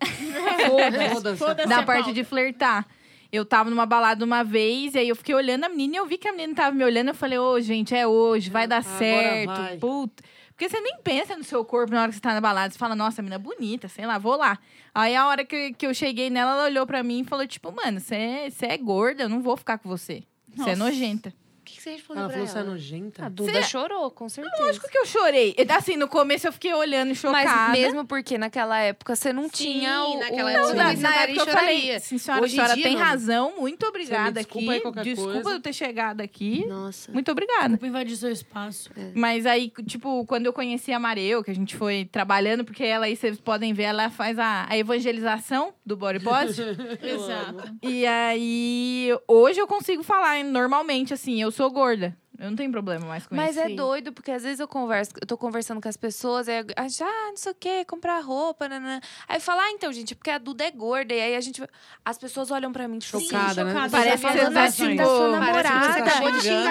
[0.67, 1.37] Foda-se.
[1.37, 2.13] Foda-se da parte pauta.
[2.13, 2.87] de flertar.
[3.33, 6.07] Eu tava numa balada uma vez, e aí eu fiquei olhando a menina e eu
[6.07, 7.09] vi que a menina tava me olhando.
[7.09, 9.47] Eu falei, ô, gente, é hoje, vai dar Agora certo.
[9.47, 9.77] vai.
[9.79, 10.25] Puta.
[10.51, 12.71] Porque você nem pensa no seu corpo na hora que você tá na balada.
[12.71, 14.59] Você fala, nossa, a menina é bonita, sei lá, vou lá.
[14.95, 17.73] Aí a hora que, que eu cheguei nela, ela olhou pra mim e falou, tipo,
[17.73, 20.23] mano, você é, gorda, eu não vou ficar com você.
[20.55, 21.33] Você é nojenta.
[21.81, 23.25] Que você respondeu Ela pra falou, você é nojenta?
[23.25, 24.63] A Duda chorou, com certeza.
[24.63, 25.55] Lógico que eu chorei.
[25.57, 27.49] E, Assim, no começo eu fiquei olhando chocada.
[27.49, 30.19] Mas mesmo porque naquela época você não Sim, tinha o.
[30.19, 32.75] naquela época Não, você na, não na época eu falei, sim, senhora, Hoje a senhora
[32.75, 33.03] dia, tem não.
[33.03, 34.75] razão, muito obrigada desculpa aqui.
[34.75, 35.51] aí qualquer Desculpa coisa.
[35.53, 36.67] eu ter chegado aqui.
[36.67, 37.11] Nossa.
[37.13, 37.69] Muito obrigada.
[37.69, 38.91] Desculpa invadir seu espaço.
[39.15, 43.07] Mas aí, tipo, quando eu conheci a Mareu, que a gente foi trabalhando, porque ela
[43.07, 46.77] aí, vocês podem ver, ela faz a, a evangelização do body positive.
[47.01, 47.75] Exato.
[47.83, 52.17] e aí, hoje eu consigo falar normalmente, assim, eu sou gorda.
[52.39, 53.61] Eu não tenho problema mais com Mas isso.
[53.61, 53.77] é Sim.
[53.77, 57.03] doido, porque às vezes eu converso, eu tô conversando com as pessoas, aí a gente,
[57.05, 58.99] ah, não sei o quê, comprar roupa, nanã.
[59.29, 61.13] Aí fala, ah, então, gente, é porque a Duda é gorda.
[61.13, 61.63] E aí a gente.
[62.03, 63.73] As pessoas olham pra mim, tipo, Chocada, né?
[63.73, 63.91] chocada.
[63.91, 66.05] Parece Você tá que falando você tá, assim da sua parece que você namorada.
[66.05, 66.19] tá.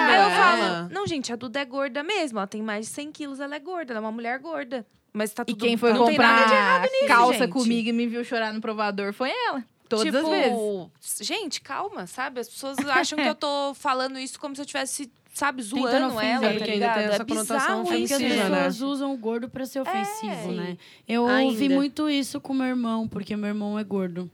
[0.08, 0.88] Aí eu falo, ela.
[0.90, 2.38] não, gente, a Duda é gorda mesmo.
[2.38, 3.92] Ela tem mais de 100 quilos, ela é gorda.
[3.92, 4.84] Ela é uma mulher gorda.
[5.12, 7.50] Mas tá E tudo quem foi não tem nada de comprar errado nisso, calça gente.
[7.52, 9.64] comigo e me viu chorar no provador foi ela.
[9.90, 11.26] Todas tipo, as vezes.
[11.28, 12.40] Gente, calma, sabe?
[12.40, 16.24] As pessoas acham que eu tô falando isso como se eu tivesse, sabe, zoando ofender.
[16.24, 17.12] ela, É tá porque ainda tem ligado?
[17.12, 18.64] essa é conotação É porque isso, as ofensiva, né?
[18.64, 20.54] pessoas usam o gordo pra ser ofensivo, sim.
[20.56, 20.78] né?
[21.06, 21.50] Eu Ainda.
[21.52, 24.30] ouvi muito isso com meu irmão, porque meu irmão é gordo.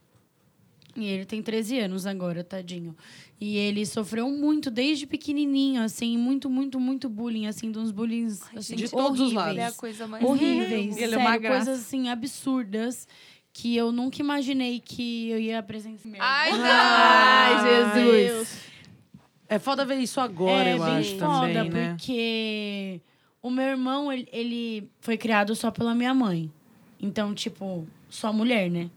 [0.94, 2.96] E ele tem 13 anos agora, tadinho.
[3.38, 8.28] E ele sofreu muito desde pequenininho, assim, muito, muito, muito bullying, assim, de uns bullying
[8.56, 9.50] assim, de todos os lados.
[9.52, 9.76] Ele é a horríveis.
[9.76, 11.64] coisa mais Horríveis, Ele é uma sério, graça.
[11.66, 13.06] coisas assim absurdas
[13.58, 16.16] que eu nunca imaginei que eu ia apresenciar.
[16.20, 16.58] Ai, não!
[16.68, 17.54] Ai,
[18.34, 18.58] Jesus.
[19.48, 21.88] É foda ver isso agora, é eu bem acho foda, também, né?
[21.90, 23.00] porque
[23.40, 26.52] o meu irmão, ele, ele foi criado só pela minha mãe.
[27.00, 28.90] Então, tipo, só mulher, né?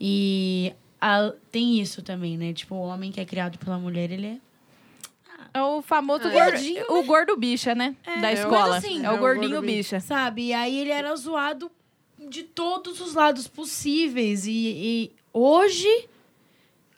[0.00, 2.54] E a- tem isso também, né?
[2.54, 4.36] Tipo, o homem que é criado pela mulher, ele é...
[5.52, 7.96] É o famoso Ah, gordo, gordinho, o gordo bicha, né?
[8.20, 8.68] da é o- escola.
[8.76, 9.98] mas assim, é é o o gordinho gordo bicha.
[10.00, 10.46] Sabe?
[10.46, 11.70] E aí ele era zoado
[12.30, 14.46] de todos os lados possíveis.
[14.46, 16.08] E, e hoje,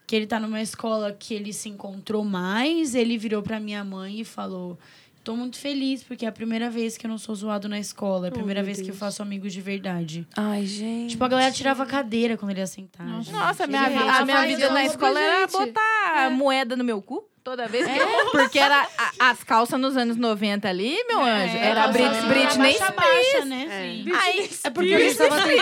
[0.06, 4.20] que ele tá numa escola que ele se encontrou mais, ele virou pra minha mãe
[4.20, 4.78] e falou:
[5.24, 8.26] Tô muito feliz, porque é a primeira vez que eu não sou zoado na escola.
[8.26, 8.98] É a Oh, primeira meu vez que eu Deus.
[8.98, 10.26] faço amigos de verdade.
[10.36, 11.10] Ai, gente.
[11.12, 13.06] Tipo, a galera tirava a cadeira quando ele ia sentar.
[13.06, 13.32] Nossa.
[13.32, 17.24] Nossa, a minha, a só minha vida na escola era botar moeda no meu cu.
[17.44, 18.06] Toda vez que eu...
[18.30, 21.56] Porque era a- as calças nos anos 90 ali, meu anjo.
[21.56, 22.94] É, Era calça Brit, assim, Britney baixa, Spears.
[23.32, 23.66] baixa, né?
[23.68, 24.16] É.
[24.16, 25.56] Aí, É porque a gente tava tentando,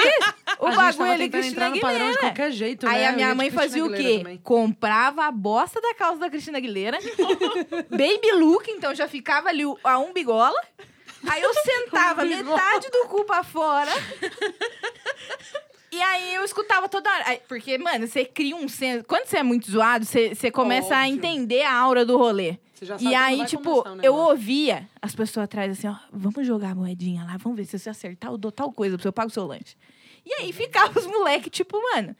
[0.60, 2.18] o a gente bagulho tava ali, tentando Cristina entrar no padrão de Aguilera.
[2.20, 3.06] qualquer jeito, Aí né?
[3.06, 4.18] a Eu minha ia de mãe Cristina fazia o Aguilera quê?
[4.18, 4.36] também.
[4.44, 6.98] Comprava a bosta da calça da Cristina Aguilera,
[7.90, 10.60] baby look, então já ficava ali o- a umbigola.
[11.28, 13.90] Aí eu sentava metade do cu pra fora.
[15.92, 17.40] E aí eu escutava toda hora.
[17.48, 19.04] Porque, mano, você cria um senso.
[19.04, 21.14] Quando você é muito zoado, você, você começa a Óbvio.
[21.14, 22.58] entender a aura do rolê.
[22.74, 26.70] Você já sabe E aí, tipo, eu ouvia as pessoas atrás assim, ó, vamos jogar
[26.70, 29.32] a moedinha lá, vamos ver se você acertar, eu dou tal coisa eu pago o
[29.32, 29.76] seu lanche.
[30.24, 32.16] E aí ficava os moleques, tipo, mano,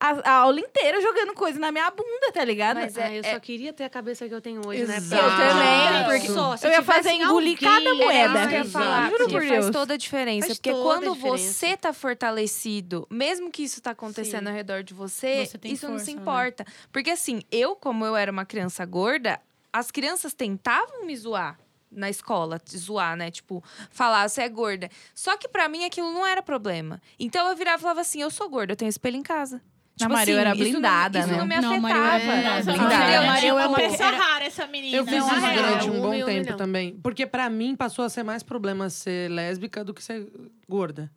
[0.00, 2.76] a, a aula inteira jogando coisa na minha bunda, tá ligado?
[2.76, 4.96] Mas Ah, é- eu só queria ter a cabeça que eu tenho hoje, né?
[4.96, 5.22] Exato.
[5.24, 8.38] Eu também, Porque só, se eu ia fazer engolir alguém- cada moeda.
[8.38, 9.10] É isso que eu ia falar.
[9.10, 9.70] Juro porque por faz Deus.
[9.72, 10.46] toda a diferença.
[10.46, 11.52] Faz porque quando diferença.
[11.52, 14.48] você tá fortalecido, mesmo que isso tá acontecendo Sim.
[14.50, 16.20] ao redor de você, Você isso não força, se né?
[16.20, 16.64] importa.
[16.92, 19.40] Porque assim, eu, como eu era uma criança gorda,
[19.72, 21.58] as crianças tentavam me zoar
[21.90, 23.30] na escola, zoar, né?
[23.30, 24.88] Tipo, falar, você é gorda.
[25.14, 27.00] Só que pra mim aquilo não era problema.
[27.18, 29.60] Então eu virava e falava assim, eu sou gorda, eu tenho espelho em casa.
[29.98, 31.36] Tipo Maria, eu era isso não- blindada, isso né?
[31.36, 31.80] não me Não, a afetava.
[31.94, 33.12] Maria eu era Nossa, blindada.
[33.46, 34.96] Eu é uma era- peça rara essa menina.
[34.96, 35.54] Eu fiz não, isso real.
[35.56, 36.56] durante um bom tempo milhão.
[36.56, 36.96] também.
[37.02, 40.26] Porque pra mim passou a ser mais problema ser lésbica do que ser
[40.68, 41.10] gorda.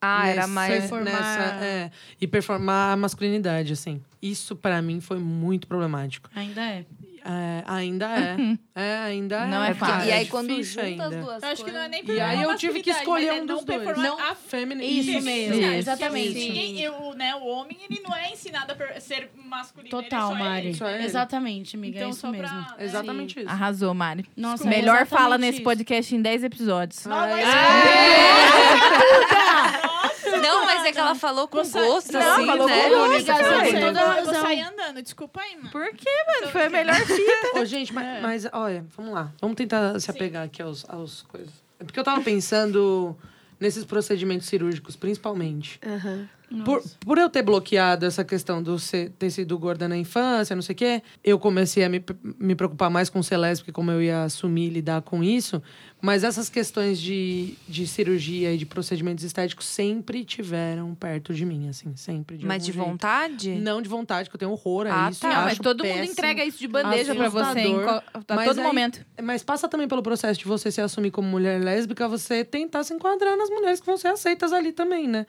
[0.00, 0.72] Ah, era Nessa- mais...
[0.80, 4.02] Performar- Nessa, é, e performar a masculinidade, assim.
[4.20, 6.28] Isso pra mim foi muito problemático.
[6.36, 6.84] Ainda é.
[7.28, 8.36] É, ainda é.
[8.80, 9.70] é, ainda Não é.
[9.70, 10.08] é fácil.
[10.08, 11.24] e aí, É quando difícil junta as ainda.
[11.24, 13.46] duas Eu acho que não é nem por E aí eu tive que escolher um
[13.46, 13.98] dos dois.
[13.98, 14.88] Não, a feminino.
[14.88, 15.54] Isso Isso mesmo.
[15.60, 15.70] Isso.
[15.72, 16.34] Exatamente.
[16.34, 19.90] Ninguém, eu, né, o homem, ele não é ensinado a ser masculino.
[19.90, 20.68] Total, é Mari.
[21.04, 21.96] Exatamente, amiga.
[21.98, 22.56] Então, é isso só pra- mesmo.
[22.60, 23.48] né, Exatamente isso.
[23.48, 24.24] Arrasou, Mari.
[24.36, 25.64] Nossa, é Melhor fala nesse isso.
[25.64, 27.04] podcast em 10 episódios.
[27.06, 27.44] Não, mas...
[30.48, 32.82] Não, mas é que ela falou com Você- gosto, Não, assim, falou né?
[32.82, 33.68] com gosto, Amiga, cara.
[33.68, 34.42] Eu toda a vou razão.
[34.42, 35.02] sair andando.
[35.02, 35.70] Desculpa aí, mano.
[35.70, 36.52] Por quê, mano?
[36.52, 37.58] Foi a melhor fita.
[37.60, 39.32] Ô, gente, mas, mas, olha, vamos lá.
[39.40, 41.52] Vamos tentar se apegar aqui aos, aos coisas.
[41.80, 43.16] É porque eu tava pensando
[43.60, 45.78] nesses procedimentos cirúrgicos, principalmente.
[45.86, 46.28] Aham.
[46.64, 50.62] Por, por eu ter bloqueado essa questão do ser, ter sido gorda na infância, não
[50.62, 52.02] sei o quê, eu comecei a me,
[52.38, 55.60] me preocupar mais com ser lésbica, como eu ia assumir e lidar com isso.
[56.00, 61.68] Mas essas questões de, de cirurgia e de procedimentos estéticos sempre tiveram perto de mim,
[61.68, 62.36] assim, sempre.
[62.36, 62.86] De Mas de jeito.
[62.86, 63.50] vontade?
[63.56, 65.22] Não de vontade, que eu tenho horror a Ah, isso.
[65.22, 65.28] tá.
[65.28, 66.12] Não, mas todo mundo péssimo.
[66.12, 68.00] entrega isso de bandeja pra você em a
[68.44, 69.04] todo aí- momento.
[69.20, 72.94] Mas passa também pelo processo de você se assumir como mulher lésbica, você tentar se
[72.94, 75.26] enquadrar nas mulheres que vão ser aceitas ali também, né?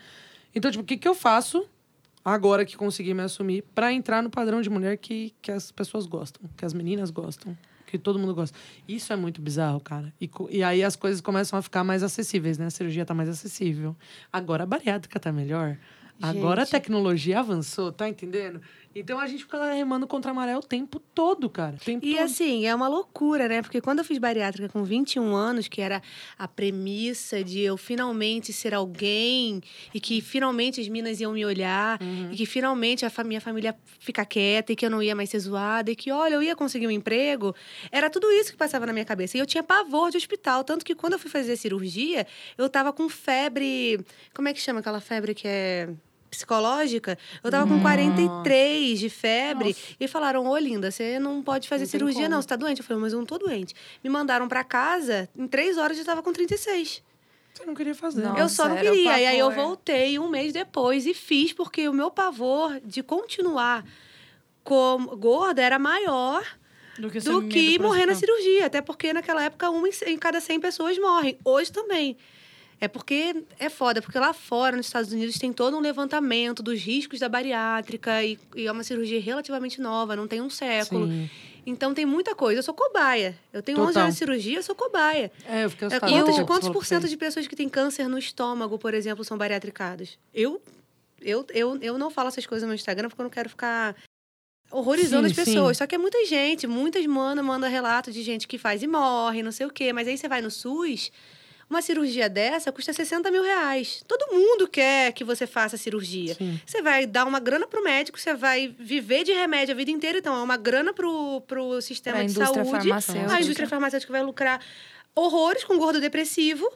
[0.57, 1.65] Então, tipo, o que, que eu faço
[2.25, 6.05] agora que consegui me assumir pra entrar no padrão de mulher que, que as pessoas
[6.05, 8.57] gostam, que as meninas gostam, que todo mundo gosta?
[8.87, 10.11] Isso é muito bizarro, cara.
[10.19, 12.65] E, e aí as coisas começam a ficar mais acessíveis, né?
[12.65, 13.95] A cirurgia tá mais acessível.
[14.33, 15.77] Agora a bariátrica tá melhor.
[16.19, 16.71] Agora a Gente.
[16.71, 18.59] tecnologia avançou, tá entendendo?
[18.99, 21.77] Então a gente fica remando contra a maré o tempo todo, cara.
[21.83, 22.23] Tempo E todo.
[22.23, 23.62] assim, é uma loucura, né?
[23.62, 26.01] Porque quando eu fiz bariátrica com 21 anos, que era
[26.38, 29.62] a premissa de eu finalmente ser alguém
[29.93, 32.29] e que finalmente as minas iam me olhar Uhum.
[32.31, 35.39] e que finalmente a minha família ficar quieta e que eu não ia mais ser
[35.39, 37.55] zoada e que, olha, eu ia conseguir um emprego,
[37.91, 39.38] era tudo isso que passava na minha cabeça.
[39.38, 42.25] E eu tinha pavor de hospital, tanto que quando eu fui fazer cirurgia,
[42.57, 43.99] eu tava com febre.
[44.33, 45.89] Como é que chama aquela febre que é
[46.29, 47.17] psicológica?
[47.43, 51.89] Eu tava com 43 de febre e falaram: Ô, linda, você não pode fazer Não
[51.91, 52.35] cirurgia, como.
[52.35, 52.41] não.
[52.41, 52.79] Você tá doente?
[52.81, 53.73] Eu falei, mas eu não tô doente.
[54.03, 57.03] Me mandaram pra casa, em três horas eu tava com 36.
[57.53, 58.21] Você não queria fazer.
[58.21, 58.37] Não.
[58.37, 59.19] eu só não Nossa, queria.
[59.19, 63.83] E aí eu voltei um mês depois e fiz, porque o meu pavor de continuar
[64.63, 66.43] como gorda era maior
[66.99, 68.65] Do que, do que morrer na cirurgia.
[68.67, 71.37] Até porque naquela época, uma em cada 100 pessoas morrem.
[71.43, 72.15] Hoje também.
[72.79, 76.79] É porque é foda, porque lá fora, nos Estados Unidos, tem todo um levantamento dos
[76.79, 81.07] riscos da bariátrica e, e é uma cirurgia relativamente nova, não tem um século.
[81.07, 81.29] Sim.
[81.65, 82.59] Então tem muita coisa.
[82.59, 83.37] Eu sou cobaia.
[83.51, 84.03] Eu tenho 11 Total.
[84.03, 85.31] anos de cirurgia, eu sou cobaia.
[85.45, 88.17] É, eu fiquei É, quantos que quantos por cento de pessoas que têm câncer no
[88.17, 90.17] estômago, por exemplo, são bariatricadas?
[90.33, 90.61] Eu,
[91.21, 93.95] eu, eu, eu não falo essas coisas no meu Instagram porque eu não quero ficar
[94.71, 95.77] horrorizando Sim, as pessoas.
[95.77, 95.83] sim.
[95.83, 99.43] Só que é muita gente, muitas manas mandam relato de gente que faz e morre,
[99.43, 99.91] não sei o quê.
[99.91, 101.11] Mas aí você vai no SUS,
[101.69, 104.03] uma cirurgia dessa custa 60 mil reais.
[104.08, 106.34] Todo mundo quer que você faça a cirurgia.
[106.36, 106.60] Sim.
[106.65, 110.19] Você vai dar uma grana pro médico, você vai viver de remédio a vida inteira,
[110.19, 112.88] então é uma grana pro, pro sistema Pra de indústria saúde.
[112.89, 113.34] farmacêutica.
[113.36, 114.62] A indústria farmacêutica vai lucrar
[115.13, 116.71] horrores com gordo depressivo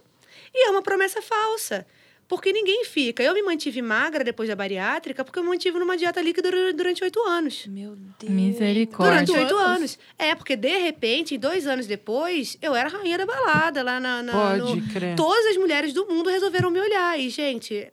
[0.53, 1.85] e é uma promessa falsa.
[2.31, 3.21] Porque ninguém fica.
[3.21, 6.71] Eu me mantive magra depois da bariátrica porque eu me mantive numa dieta líquida dur-
[6.73, 7.67] durante oito anos.
[7.67, 8.31] Meu Deus.
[8.31, 9.25] Misericórdia.
[9.25, 9.99] Durante oito anos?
[10.17, 14.23] É, porque de repente, dois anos depois, eu era a rainha da balada lá na.
[14.23, 15.13] na- Pode no- crer.
[15.17, 17.19] Todas as mulheres do mundo resolveram me olhar.
[17.19, 17.91] E, gente,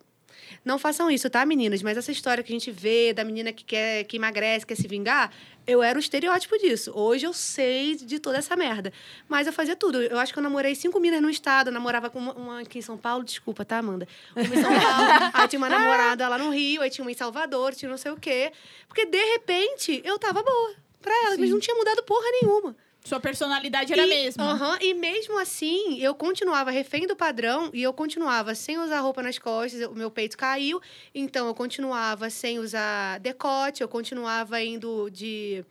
[0.64, 1.83] não façam isso, tá, meninas?
[1.83, 4.87] Mas essa história que a gente vê da menina que quer que emagrece, quer se
[4.87, 5.33] vingar,
[5.69, 6.91] eu era o estereótipo disso.
[6.95, 8.91] Hoje eu sei de toda essa merda.
[9.29, 10.01] Mas eu fazia tudo.
[10.03, 11.69] Eu acho que eu namorei cinco minas no estado.
[11.69, 13.23] Eu namorava com uma, uma aqui em São Paulo.
[13.23, 14.09] Desculpa, tá, Amanda?
[14.35, 15.31] Uma em São Paulo.
[15.35, 16.81] aí tinha uma namorada lá no Rio.
[16.81, 17.75] Aí tinha uma em Salvador.
[17.75, 18.51] Tinha não sei o quê.
[18.89, 21.39] Porque, de repente, eu tava boa pra elas.
[21.39, 22.75] Mas não tinha mudado porra nenhuma.
[23.09, 24.53] Sua personalidade era a mesma.
[24.53, 29.23] aham, e mesmo assim, eu continuava refém do padrão e eu continuava sem usar roupa
[29.23, 30.81] nas costas, o meu peito caiu,
[31.14, 35.64] então eu continuava sem usar decote, eu continuava indo de,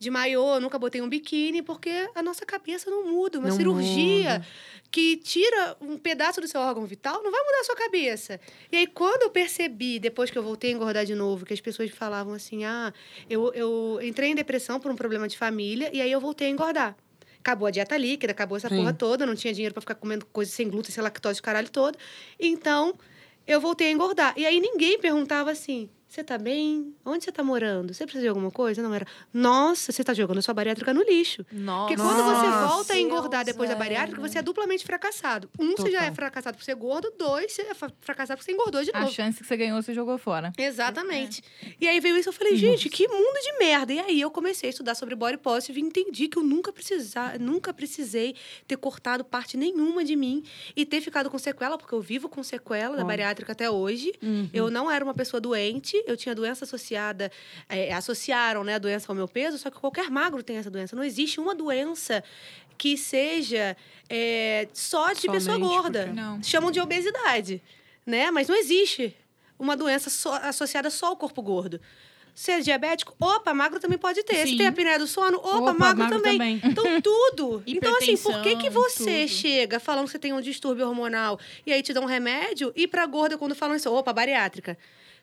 [0.00, 3.38] de maiô, eu nunca botei um biquíni, porque a nossa cabeça não muda.
[3.38, 4.46] Uma Não cirurgia muda.
[4.90, 8.40] que tira um pedaço do seu órgão vital não vai mudar a sua cabeça.
[8.72, 11.60] E aí, quando eu percebi, depois que eu voltei a engordar de novo, que as
[11.60, 12.94] pessoas falavam assim: ah,
[13.28, 16.50] eu, eu entrei em depressão por um problema de família e aí eu voltei a
[16.50, 16.96] engordar.
[17.38, 18.76] Acabou a dieta líquida, acabou essa Sim.
[18.76, 21.70] porra toda, não tinha dinheiro pra ficar comendo coisa sem glúten, sem lactose, o caralho
[21.70, 21.98] todo.
[22.38, 22.98] Então,
[23.46, 24.32] eu voltei a engordar.
[24.34, 26.92] E aí ninguém perguntava assim: você tá bem?
[27.04, 27.94] Onde você tá morando?
[27.94, 28.82] Você precisa de alguma coisa?
[28.82, 29.06] Não era.
[29.32, 31.46] Nossa, você tá jogando sua bariátrica no lixo.
[31.52, 31.86] Nossa.
[31.88, 35.48] Porque quando você volta a engordar Deus, depois da bariátrica, você é duplamente fracassado.
[35.56, 36.14] Um, você já é Total.
[36.16, 37.12] fracassado por ser gordo.
[37.16, 39.12] Dois, você é fracassado por ser engordou de A novo.
[39.12, 40.52] chance que você ganhou, você jogou fora.
[40.58, 41.42] Exatamente.
[41.80, 43.92] E aí veio isso, eu falei, gente, que mundo de merda.
[43.92, 47.38] E aí eu comecei a estudar sobre body positive e entendi que eu nunca precisar,
[47.38, 48.34] nunca precisei
[48.66, 50.42] ter cortado parte nenhuma de mim
[50.74, 54.12] e ter ficado com sequela, porque eu vivo com sequela da bariátrica até hoje.
[54.52, 57.30] Eu não era uma pessoa doente, eu tinha doença associada,
[57.68, 60.94] é, associaram né, a doença ao meu peso, só que qualquer magro tem essa doença.
[60.96, 62.22] Não existe uma doença
[62.78, 63.76] que seja
[64.08, 66.04] é, só de pessoa Somente gorda.
[66.06, 66.42] porque- Não.
[66.42, 67.62] Chamam de obesidade,
[68.06, 68.30] né?
[68.30, 69.14] Mas não existe
[69.58, 71.80] uma doença só- associada só ao corpo gordo.
[72.34, 74.36] Se é diabético, opa, magro também pode ter.
[74.36, 74.56] Se Sim.
[74.56, 76.38] tem a apneia do sono, opa, Opa, magro, magro também.
[76.38, 76.60] também.
[76.64, 77.62] Então, tudo.
[77.66, 79.28] então, assim, por que, que você tudo.
[79.28, 82.86] chega falando que você tem um distúrbio hormonal e aí te dá um remédio e
[82.86, 84.78] pra gorda, quando falam isso, opa, bariátrica?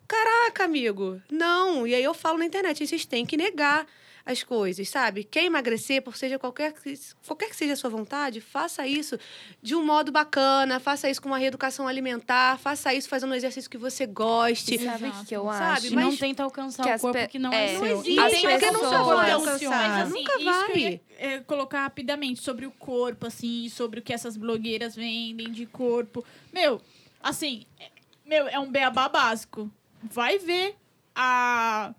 [0.08, 1.86] Caraca, amigo, não.
[1.86, 3.86] E aí eu falo na internet, vocês têm que negar
[4.26, 5.24] as coisas, sabe?
[5.24, 9.18] Quer emagrecer, por seja qualquer, que- qualquer que seja a sua vontade, faça isso
[9.62, 13.70] de um modo bacana, faça isso com uma reeducação alimentar, faça isso fazendo um exercício
[13.70, 14.78] que você goste.
[14.84, 15.88] Sabe o que eu Sabe, acho?
[15.88, 18.00] E mas- não tenta alcançar que o corpo pe- que não é, é, Não seu.
[18.02, 20.02] existe, As porque nunca pessoas- vai Mas, alcançar.
[20.02, 20.80] assim, nunca isso que eu vai.
[20.82, 25.66] ia, é, colocar rapidamente sobre o corpo, assim, sobre o que essas blogueiras vendem de
[25.66, 26.22] corpo.
[26.52, 26.82] Meu,
[27.24, 27.90] assim, é-
[28.26, 29.72] meu, é um beabá básico.
[30.04, 30.76] Vai ver
[31.16, 31.94] a,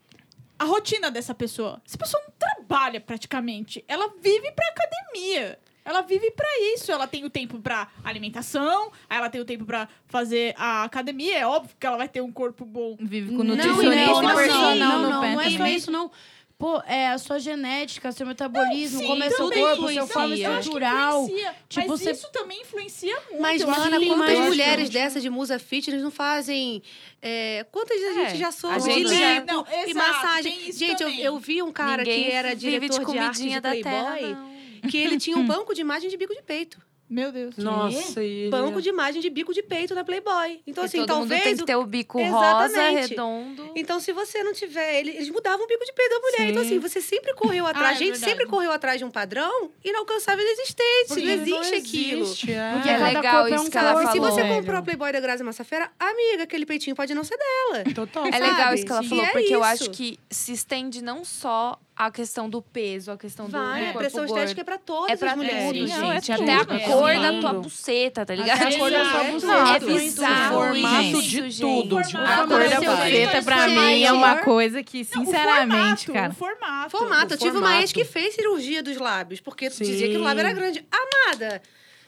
[0.58, 1.80] a rotina dessa pessoa.
[1.87, 3.84] Essa pessoa não trabalha praticamente.
[3.88, 5.58] Ela vive pra academia.
[5.84, 6.92] Ela vive pra isso.
[6.92, 11.38] Ela tem o tempo pra alimentação, ela tem o tempo pra fazer a academia.
[11.38, 12.96] É óbvio que ela vai ter um corpo bom.
[13.00, 15.66] Vive com Não, nutricionista não, e não, personal não, no não, pé não é só
[15.66, 16.11] isso, não.
[16.59, 21.23] Pô, é a sua genética, seu metabolismo, Sim, como é seu corpo, sua forma estrutural.
[21.27, 23.40] influencia, Tipo, mas você- isso também influencia muito.
[23.40, 26.83] Mas, mana, quantas mulheres dessas de musa fitness não fazem.
[27.23, 29.94] é, quantas a gente É, já soube a de gente já- lipo Não, e exato,
[29.94, 30.73] massagem.
[30.73, 33.71] Gente, eu, eu vi um cara Ninguém que era diretor de, arte de comidinha da
[33.73, 34.35] terra, Playboy,
[34.83, 34.90] não.
[34.90, 36.81] que ele tinha um banco de imagem de bico de peito.
[37.11, 37.57] Meu Deus.
[37.57, 40.61] Nossa, e ele- Banco de imagem de bico de peito na Playboy.
[40.66, 41.43] Então, E assim, todo mundo talvez.
[41.43, 43.09] tem que o- ter o bico rosa, Exatamente.
[43.11, 43.72] redondo.
[43.74, 45.01] Então, se você não tiver.
[45.01, 46.51] ele- Eles mudavam o bico de peito da mulher.
[46.51, 46.68] Então, Sim.
[46.68, 47.87] assim, você sempre correu atrás.
[47.87, 48.30] Ah, é a gente verdade.
[48.30, 51.09] sempre correu atrás de um padrão inalcançável e inexistente.
[51.09, 52.22] Porque não existe aquilo.
[52.22, 52.72] existe, é.
[52.74, 53.93] Porque É cada legal corpo é isso um que ela.
[54.05, 54.30] E se falou.
[54.32, 57.85] você comprou a Playboy da Grazi Massafera, amiga, aquele peitinho pode não ser dela.
[57.95, 58.26] Total.
[58.26, 59.68] É legal isso que ela falou, é porque eu isso.
[59.85, 63.99] acho que se estende não só a questão do peso, a questão do Vai, corpo
[63.99, 64.38] a pressão gordo.
[64.38, 65.66] estética é pra todas É pra as mulheres.
[65.66, 66.36] tudo, Não, é gente.
[66.36, 66.42] tudo.
[66.42, 67.20] Até a É, cor sim.
[67.22, 68.62] da tua buceta, tá ligado?
[68.62, 69.32] Até a cor da sua Exato.
[69.32, 69.74] buceta.
[69.74, 71.99] É bizarro O formato de tudo.
[71.99, 76.30] A cor da buceta pra mim é uma coisa que, Não, o sinceramente, formato, cara.
[76.32, 76.90] O formato.
[76.90, 77.34] Formato.
[77.34, 79.82] Eu tive uma ex que fez cirurgia dos lábios, porque Sim.
[79.82, 80.84] dizia que o lábio era grande.
[80.92, 81.61] Amada!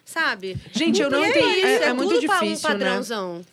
[0.05, 0.57] Sabe?
[0.72, 1.47] Gente, eu não E entendi.
[1.47, 3.01] É, isso, É, é, é muito difícil, um né?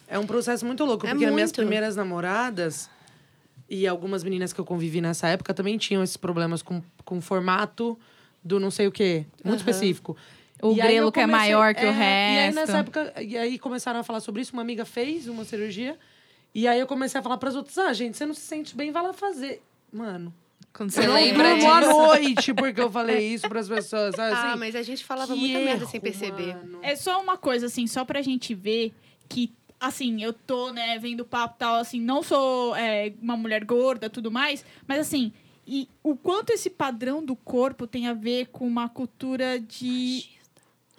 [0.07, 1.55] É um processo muito louco, É porque as minhas muito.
[1.57, 2.89] primeiras namoradas
[3.69, 7.97] e algumas meninas que eu convivi nessa época também tinham esses problemas com, com formato
[8.43, 9.69] do não sei o quê, muito Aham.
[9.69, 10.15] específico.
[10.61, 12.55] O E grelo eu que é comecei- maior que o E aí resto.
[12.55, 15.97] nessa época, e aí começaram a falar sobre isso, uma amiga fez uma cirurgia,
[16.55, 18.75] e aí eu comecei a falar para as outras, ah, gente, você não se sente
[18.75, 19.61] bem, vai lá fazer.
[19.93, 20.33] Mano,
[20.73, 21.91] Quando eu você não lembra durmo à disso.
[21.91, 24.33] noite porque eu falei isso para as pessoas, sabe?
[24.35, 24.59] Ah, assim?
[24.59, 26.55] mas a gente falava muita merda erro, sem perceber.
[26.55, 26.79] mano.
[26.81, 28.93] É só uma coisa, assim, só pra gente ver
[29.29, 33.63] que, assim, eu tô, né, vendo papo e tal, assim, não sou é, uma mulher
[33.63, 35.31] gorda tudo mais, mas assim,
[35.65, 40.25] e o quanto esse padrão do corpo tem a ver com uma cultura de.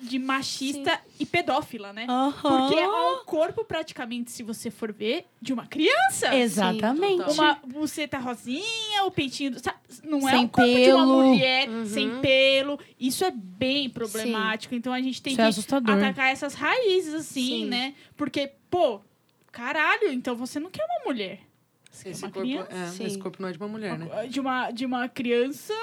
[0.01, 2.07] De machista e pedófila, né?
[2.41, 6.33] Porque é um corpo, praticamente, se você for ver, de uma criança.
[6.37, 7.17] Exatamente.
[7.25, 7.35] total.
[7.35, 9.51] Uma buceta rosinha, o peitinho.
[9.51, 9.77] do- sabe?
[10.05, 11.23] Não é Sem um corpo de uma pelo.
[11.25, 11.85] mulher Uhum.
[11.85, 12.79] sem pelo.
[13.01, 14.73] Isso é bem problemático.
[14.73, 15.97] Então a gente tem Isso é que assustador.
[15.97, 17.67] atacar essas raízes, assim, Sim.
[17.67, 17.93] né?
[18.17, 19.01] Porque, pô,
[19.51, 21.41] caralho, então você não quer uma mulher.
[21.91, 23.03] Você Esse quer uma corpo, criança.
[23.03, 24.27] é, esse corpo não é de uma mulher, né?
[24.27, 25.75] De uma, de uma criança,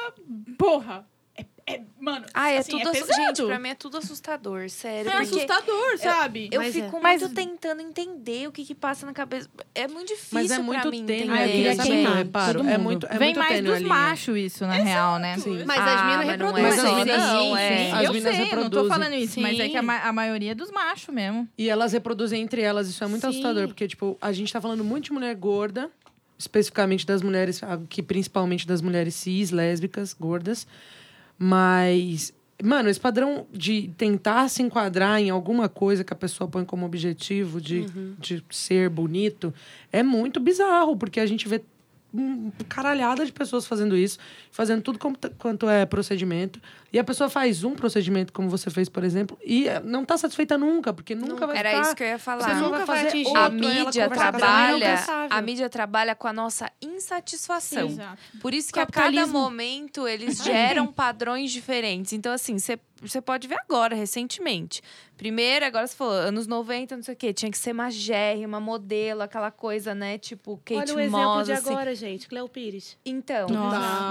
[0.57, 1.07] porra.
[1.37, 3.35] É, é- mano, Ah, é assim, tudo é assu- pesado.
[3.37, 5.09] Gente, pra mim é tudo assustador, sério.
[5.11, 6.47] é assustador, sabe?
[6.51, 6.99] eu Mas fico é.
[7.01, 9.49] Mas- muito tentando entender o que, que passa na cabeça.
[9.73, 11.23] É muito difícil Mas é pra muito mim tênue.
[11.23, 11.37] entender.
[11.37, 11.51] Ah, eu
[11.83, 12.67] queria eu reparo?
[12.67, 15.37] É muito, é Vem muito mais dos machos isso, na real, né?
[15.39, 15.63] Sim.
[15.65, 16.63] Mas Ah, as minas é reproduzem.
[16.63, 17.69] Mas as minas- não, é.
[17.85, 18.89] Sim, As eu minas sei, não tô reproduzem.
[18.89, 19.85] falando isso, mas é que a, Sim.
[19.87, 21.49] ma- a maioria é dos machos mesmo.
[21.57, 23.27] E elas reproduzem entre elas, isso é muito Sim.
[23.29, 25.89] assustador, porque, tipo, a gente tá falando muito de mulher gorda,
[26.37, 27.59] especificamente das mulheres,
[27.89, 30.67] que principalmente das mulheres cis, lésbicas, gordas.
[31.37, 32.33] Mas,
[32.63, 36.85] mano, esse padrão de tentar se enquadrar em alguma coisa que a pessoa põe como
[36.85, 37.85] objetivo de,
[38.19, 39.53] de ser bonito
[39.91, 41.61] é muito bizarro, porque a gente vê
[42.13, 44.17] um caralhada de pessoas fazendo isso,
[44.51, 44.97] fazendo tudo
[45.37, 46.61] quanto é procedimento.
[46.93, 50.17] E a pessoa faz um procedimento, como você fez, por exemplo, e eh, não tá
[50.17, 51.81] satisfeita nunca, porque nunca vai Era ficar...
[51.81, 52.55] isso que eu ia Você falar.
[52.55, 53.27] nunca vai atingir.
[53.27, 57.87] outro, A mídia pessoa, trabalha, a mídia trabalha com a nossa insatisfação.
[57.87, 58.17] Exato.
[58.39, 62.13] Por isso que a cada momento eles geram padrões diferentes.
[62.13, 64.81] Então, assim, você pode ver agora, recentemente.
[65.17, 69.21] Primeiro, agora você falou, anos 90, não sei o quê, tinha que ser magérrima, modelo,
[69.21, 70.17] aquela coisa, né?
[70.17, 71.69] Tipo, Kate Olha o exemplo Moss, de assim.
[71.69, 72.27] agora, gente.
[72.27, 72.97] Cleo Pires.
[73.05, 73.47] Então.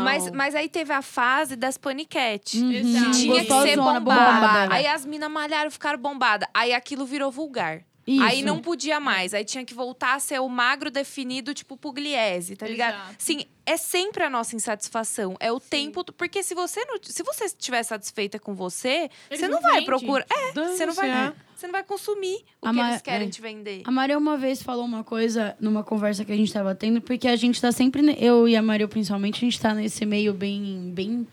[0.03, 2.59] Mas, mas aí teve a fase das paniquete.
[2.83, 2.89] Uhum.
[2.97, 3.11] Exato.
[3.19, 4.01] Tinha que ser bombada.
[4.01, 4.75] bombada.
[4.75, 6.49] Aí as minas malharam, ficaram bombadas.
[6.55, 7.83] Aí aquilo virou vulgar.
[8.07, 8.23] Isso.
[8.23, 9.33] Aí não podia mais.
[9.33, 12.97] Aí tinha que voltar a ser o magro definido, tipo Pugliese, tá ligado?
[12.97, 13.15] Exato.
[13.19, 15.35] Sim, é sempre a nossa insatisfação.
[15.41, 16.03] É o tempo.
[16.03, 16.99] do- Porque se você não.
[17.03, 20.27] Se você estiver satisfeita com você, Eles você não não vai procurar.
[20.31, 21.11] É, você não vai.
[21.11, 21.33] é.
[21.57, 23.31] Você não vai consumir o A que ma- eles querem é.
[23.31, 23.81] te vender.
[23.87, 27.27] A Maria uma vez falou uma coisa numa conversa que a gente tava tendo, porque
[27.27, 28.03] a gente tá sempre.
[28.21, 31.27] Eu e a Maria, principalmente, a gente tá nesse meio bem, bem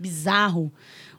[0.00, 0.72] bizarro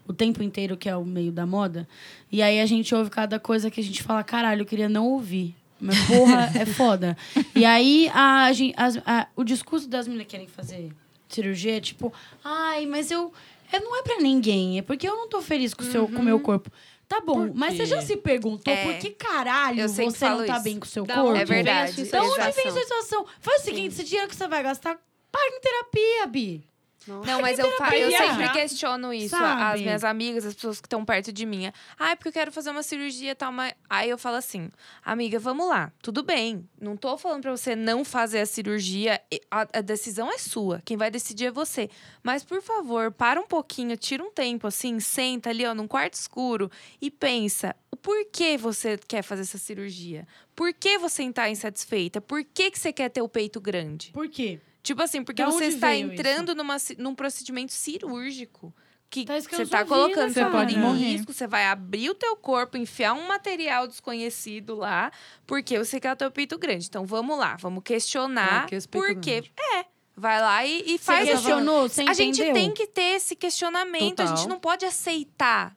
[0.08, 1.88] o tempo inteiro, que é o meio da moda.
[2.32, 5.08] E aí a gente ouve cada coisa que a gente fala, caralho, eu queria não
[5.08, 5.56] ouvir.
[5.80, 7.16] Mas porra, é foda.
[7.56, 10.92] E aí a, as- a- o discurso das meninas que querem fazer
[11.30, 12.12] cirurgia é tipo,
[12.44, 13.32] ai, mas eu.
[13.72, 16.20] é, não é pra ninguém, é porque eu não tô feliz com o seu- com
[16.20, 16.70] o meu corpo.
[17.08, 18.84] Tá bom, mas você já se perguntou É.
[18.86, 20.64] por que caralho você não tá isso.
[20.64, 21.36] bem com o seu Da corpo?
[21.38, 22.02] É verdade.
[22.02, 23.26] a Da onde vem essa situação?
[23.40, 24.98] Faz o seguinte, esse dinheiro que você vai gastar,
[25.32, 26.64] paga em terapia, Bi.
[27.08, 29.30] Não, mas eu, fa- eu sempre questiono isso.
[29.30, 29.62] Sabe?
[29.64, 31.72] As minhas amigas, as pessoas que estão perto de mim.
[31.98, 33.52] Ah, é porque eu quero fazer uma cirurgia e tal.
[33.52, 33.74] Mas...
[33.90, 34.70] Aí eu falo assim,
[35.04, 35.92] amiga, vamos lá.
[36.02, 36.68] Tudo bem.
[36.80, 39.20] Não tô falando pra você não fazer a cirurgia.
[39.50, 40.82] A, a decisão é sua.
[40.86, 41.90] Quem vai decidir é você.
[42.22, 46.14] Mas, por favor, para um pouquinho, tira um tempo assim, senta ali, ó, num quarto
[46.14, 46.70] escuro
[47.02, 47.76] e pensa.
[47.92, 50.28] O porquê você quer fazer essa cirurgia?
[50.56, 52.22] Por que você está insatisfeita?
[52.22, 54.12] Por que, que você quer ter o peito grande?
[54.12, 54.60] Por quê?
[54.84, 58.74] Tipo assim, porque você está entrando numa, num procedimento cirúrgico.
[59.10, 62.16] Que Tá que você tá vi colocando corpo pode em risco, você vai abrir o
[62.16, 65.12] teu corpo, enfiar um material desconhecido lá,
[65.46, 66.86] porque você quer o teu peito grande.
[66.88, 69.42] Então vamos lá, vamos questionar Pra que esse peito por quê.
[69.42, 69.52] grande?
[69.76, 71.90] É, vai lá e, e Você faz a questionou?
[71.90, 74.22] Você a gente tem que ter esse questionamento.
[74.22, 74.48] A gente Total.
[74.50, 75.76] não pode aceitar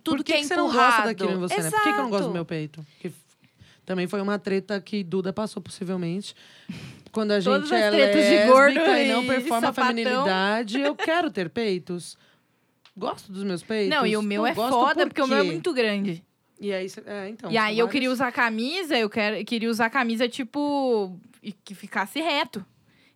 [0.00, 0.92] tudo Por que, que, é que você não empurrado.
[0.92, 1.70] gosta daquilo em você, né?
[1.72, 2.34] Por que, que eu não gosto do Exato.
[2.34, 2.86] meu peito?
[3.00, 3.16] Que f-
[3.86, 6.34] também foi uma treta que Duda passou, possivelmente.
[7.12, 9.86] Quando a Todas gente é tretas de lésbica gordo e não e performa a sapatão.
[9.86, 12.18] feminilidade, eu quero ter peitos.
[12.96, 13.96] Gosto dos meus peitos.
[13.96, 16.22] Não, e o meu Não é foda, por porque o meu é muito grande.
[16.58, 17.50] E aí, é, então.
[17.50, 22.20] e aí eu queria usar camisa, eu quero, queria usar camisa, tipo, e que ficasse
[22.20, 22.64] reto.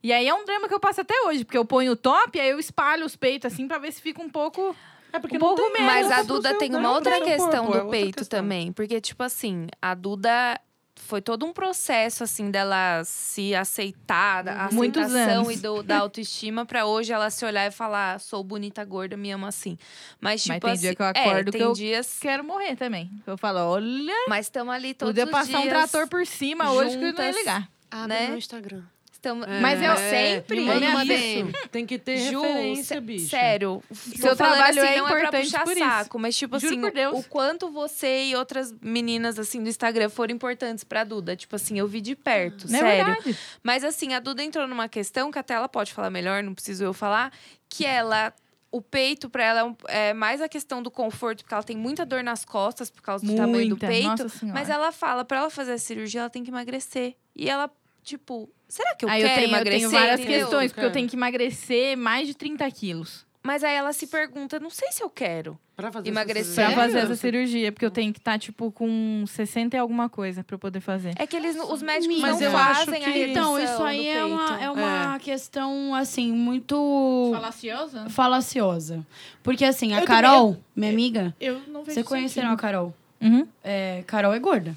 [0.02, 2.38] E aí é um drama que eu passo até hoje, porque eu ponho o top,
[2.38, 4.74] aí eu espalho os peitos assim pra ver se fica um pouco.
[5.12, 5.86] É porque um não pouco tem menos.
[6.08, 8.38] Mas a Duda tem uma é outra questão corpo, é do outra peito questão.
[8.40, 8.72] também.
[8.72, 10.60] Porque, tipo assim, a Duda
[10.96, 14.76] foi todo um processo, assim, dela se aceitar, Uhum.
[14.76, 15.54] Muitos aceitação anos.
[15.58, 19.32] e do- da autoestima, pra hoje ela se olhar e falar, sou bonita, gorda, me
[19.32, 19.76] amo assim.
[20.20, 20.80] Mas, tipo Mas tem assim.
[20.82, 22.18] dia que eu é, acordo que tem eu- dias.
[22.20, 23.10] Quero morrer também.
[23.26, 25.72] Eu falo, olha, Mas estamos ali todos podia os passar um dias.
[25.90, 27.36] trator por cima hoje que eu não ia juntas.
[27.36, 27.68] ligar.
[27.90, 28.28] Abre Né?
[28.28, 28.82] no Instagram.
[29.20, 29.46] Estamos...
[29.46, 30.60] É, Mas eu sempre.
[30.60, 31.52] me manda Isso.
[31.70, 33.28] Tem que ter Ju, referência, bicho.
[33.28, 33.82] Sério.
[33.92, 35.80] Seu trabalho assim, é não é pra importante puxar por isso.
[35.80, 37.18] saco, mas tipo Juro assim, por Deus.
[37.18, 41.36] o quanto você e outras meninas assim do Instagram foram importantes pra Duda.
[41.36, 43.04] Tipo assim, eu vi de perto, é sério.
[43.14, 43.38] verdade.
[43.62, 46.82] Mas assim, a Duda entrou numa questão que até ela pode falar melhor, não preciso
[46.82, 47.30] eu falar,
[47.68, 48.32] que ela
[48.72, 51.76] o peito pra ela é, um- é mais a questão do conforto, porque ela tem
[51.76, 54.46] muita dor nas costas por causa do tamanho do Muita, peito.
[54.46, 57.16] Mas ela fala, pra ela fazer a cirurgia, ela tem que emagrecer.
[57.36, 57.68] E ela,
[58.02, 59.78] tipo, será que eu aí quero eu tenho, eu emagrecer?
[59.80, 60.38] tenho várias entendeu?
[60.40, 60.94] questões, porque eu Quero.
[60.94, 65.02] tenho que emagrecer mais de 30 quilos Mas aí ela se pergunta, não sei se
[65.02, 65.58] eu quero.
[65.74, 66.66] Pra fazer Emagrecer.
[66.66, 70.44] pra fazer essa cirurgia, porque eu tenho que estar, tipo, com 60 e alguma coisa
[70.44, 71.14] pra eu poder fazer.
[71.16, 73.82] É que eles, os médicos Mas não eu acho fazem a que- Então, redução isso
[73.82, 78.10] aí é uma, é uma questão, assim, muito Falaciosa?
[78.10, 79.06] falaciosa.
[79.42, 82.56] Porque, assim, a Eu Carol, minha amiga, Eu não vejo você conheceram a.
[82.58, 82.94] Carol?
[83.18, 83.46] Uhum.
[83.64, 84.76] É, Carol é gorda.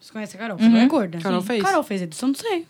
[0.00, 0.56] Você conhece a Carol?
[0.60, 0.68] Uhum.
[0.70, 1.18] Carol é gorda.
[1.18, 1.62] Carol fez?
[1.64, 2.64] Carol fez edição do seio.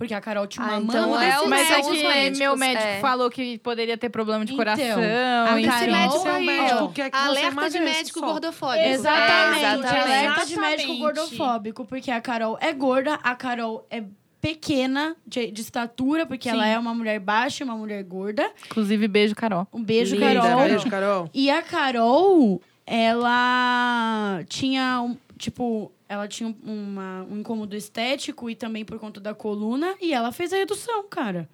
[0.00, 2.56] Porque a Carol tinha uma Ah, mama então é o- Mas é que médicos, meu
[2.56, 3.00] médico é.
[3.00, 4.98] falou que poderia ter problema de Então, coração.
[4.98, 5.46] a.
[5.46, 6.88] Carol- médico Seu aí, médico ó.
[6.88, 8.26] quer que você Alerta de médico só.
[8.32, 8.82] gordofóbico.
[8.88, 10.00] Exatamente, É, exatamente.
[10.00, 14.02] alerta de médico gordofóbico, porque a Carol é gorda, a Carol é
[14.40, 16.70] pequena de, de estatura, porque ela Sim.
[16.70, 18.50] é uma mulher baixa, uma mulher gorda.
[18.64, 19.68] Inclusive, beijo, Carol.
[19.70, 20.60] Um beijo, Linda, Carol.
[20.66, 21.30] Beijo, Carol.
[21.34, 28.84] E a Carol, ela tinha, um, tipo, ela tinha uma, um incômodo estético e também
[28.84, 31.48] por conta da coluna, e ela fez a redução, cara.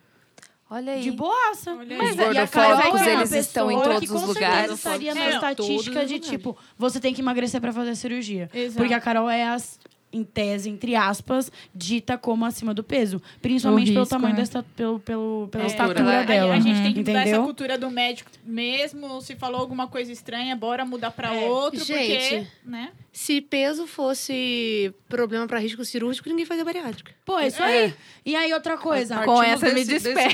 [0.70, 1.02] Olha aí.
[1.02, 1.74] De boaça.
[1.74, 2.34] Olha Mas e Os Carol
[2.76, 4.72] gordofóbicos, é uma eles estão em pessoa todos que, os com certeza, lugares.
[4.72, 8.48] estaria na É, estatística de, tipo, você tem que emagrecer pra fazer a cirurgia.
[8.54, 8.78] Exato.
[8.78, 9.78] Porque a Carol é, as,
[10.16, 13.20] em tese, entre aspas, dita como acima do peso.
[13.42, 14.40] Principalmente O pelo risco, tamanho né?
[14.40, 16.54] desta, pelo, pelo, pela É, estatura ela- a- dela.
[16.54, 17.44] A, gente tem que mudar essa entendeu?
[17.44, 19.20] cultura do médico mesmo.
[19.20, 21.48] Se falou alguma coisa estranha, bora mudar pra É.
[21.48, 22.48] outro, porque, Gente.
[22.64, 22.90] né?
[23.12, 27.12] Se peso fosse problema pra risco cirúrgico, ninguém fazia bariátrica.
[27.24, 27.94] Pô, é isso aí.
[28.26, 29.16] E aí, outra coisa.
[29.24, 30.12] Com essa me desse-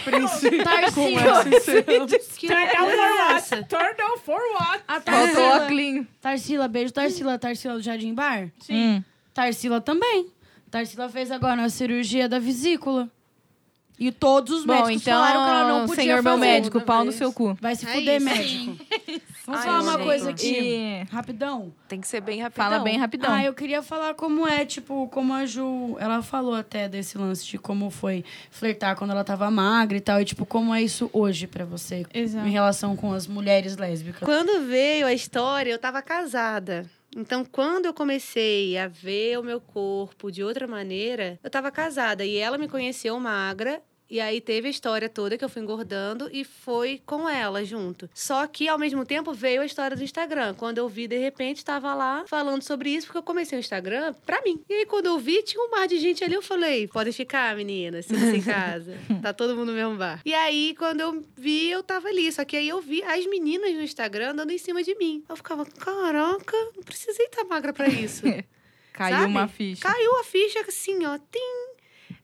[2.49, 3.62] Turn down loucura for é?
[3.62, 4.83] Turn down for what?
[4.89, 5.68] A Tarsila.
[6.20, 7.39] Tarsila, beijo, Tarsila.
[7.39, 8.51] Tarsila do Jardim Bar?
[8.61, 8.74] Sim.
[8.74, 9.05] Hum.
[9.35, 10.26] Tarsila também.
[10.70, 13.09] Tarsila fez agora a cirurgia da vesícula.
[13.99, 16.41] E todos os Bom, médicos falaram que ela não então, podia senhor meu fazer.
[16.45, 17.57] médico, Toda pau no seu cu.
[17.61, 18.24] Vai se É fuder, isso.
[18.24, 18.85] médico.
[19.47, 20.05] Vamos Ai, falar uma gente.
[20.05, 20.55] coisa aqui.
[20.59, 21.72] E Rapidão.
[21.89, 22.64] Tem que ser bem rapidão.
[22.70, 23.30] fala bem rapidão.
[23.33, 25.97] Ah, eu queria falar como é, tipo, como a Ju...
[26.01, 30.20] Ela falou até desse lance de como foi flertar quando ela tava magra e tal.
[30.20, 32.05] E, tipo, como é isso hoje pra você?
[32.14, 32.47] Exato.
[32.47, 34.22] Em relação com as mulheres lésbicas.
[34.24, 36.87] Quando veio a história, eu tava casada.
[37.15, 42.25] Então, quando eu comecei a ver o meu corpo de outra maneira, eu tava casada.
[42.25, 43.83] E ela me conheceu magra.
[44.13, 48.11] E aí teve a história toda que eu fui engordando e foi com ela junto.
[48.13, 50.53] Só que, ao mesmo tempo, veio a história do Instagram.
[50.53, 54.13] Quando eu vi, de repente, estava lá falando sobre isso, porque eu comecei o Instagram
[54.27, 54.61] pra mim.
[54.69, 56.35] E aí, quando eu vi, tinha um mar de gente ali.
[56.35, 58.99] Eu falei: podem ficar, meninas, sinta-se em casa.
[59.23, 60.21] Tá todo mundo no mesmo bar.
[60.27, 62.31] E aí, quando eu vi, eu tava ali.
[62.31, 65.25] Só que aí eu vi as meninas no Instagram dando em cima de mim.
[65.27, 68.25] Eu ficava: caraca, não precisei estar magra pra isso.
[68.93, 69.31] Caiu sabe?
[69.31, 69.81] uma ficha.
[69.81, 71.72] Caiu a ficha assim, ó, tim.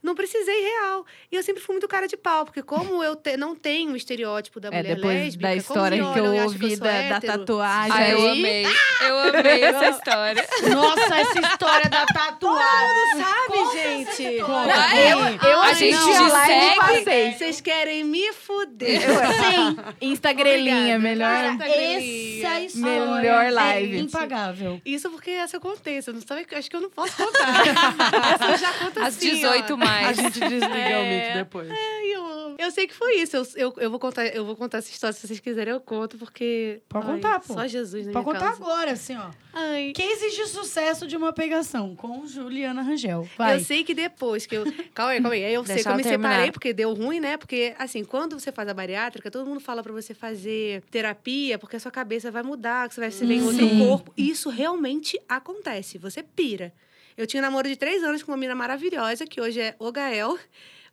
[0.03, 1.05] Não precisei real.
[1.31, 3.97] E eu sempre fui muito cara de pau, porque como eu te- não tenho o
[3.97, 7.39] estereótipo da É, mulher depois lésbica, da como história que eu ouvi da, da hétero,
[7.39, 7.93] tatuagem.
[7.93, 8.67] Ah, eu amei.
[9.03, 10.47] Eu amei essa história.
[10.73, 13.23] Nossa, essa história da tatuagem.
[13.23, 14.41] Sabe, gente?
[14.41, 15.19] Vai, Eu,
[15.51, 16.77] eu A gente e segue.
[16.77, 17.33] passei.
[17.33, 19.01] Vocês querem me fuder.
[19.01, 19.77] Sim.
[20.01, 21.29] Instagrelinha, melhor.
[21.61, 23.97] Essa história Melhor live.
[23.97, 24.81] é impagável.
[24.85, 26.01] Isso porque essa eu contei.
[26.01, 27.65] Você não sabe, acho que eu não posso contar.
[28.35, 29.77] essa eu já conto Às assim, 18 ó.
[29.89, 30.19] Mais.
[30.19, 31.71] A gente desliga o mic depois.
[31.71, 32.57] Ai, eu, amo.
[32.59, 33.37] eu sei que foi isso.
[33.37, 35.13] Eu, eu, eu, vou contar, eu vou contar essa história.
[35.13, 36.81] Se vocês quiserem, eu conto, porque.
[36.89, 37.55] Pode ai, contar, pô.
[37.55, 38.63] Só Jesus na Pode contar causa.
[38.63, 39.31] agora, assim, ó.
[39.53, 39.93] Ai.
[39.95, 43.29] Cases de sucesso de uma pegação com Juliana Rangel.
[43.37, 43.57] Vai.
[43.57, 44.65] Eu sei que depois que eu.
[44.95, 45.45] Calma aí, calma aí.
[45.45, 46.31] Aí eu sei que eu me terminar.
[46.31, 47.37] separei porque deu ruim, né?
[47.37, 51.77] Porque, assim, quando você faz a bariátrica, todo mundo fala pra você fazer terapia, porque
[51.77, 54.13] a sua cabeça vai mudar, que você vai se ver em outro corpo.
[54.17, 55.99] E isso realmente acontece.
[55.99, 56.73] Você pira.
[57.19, 59.91] Eu tinha um namoro de três anos com uma menina maravilhosa, que hoje é o
[59.91, 60.39] Gael.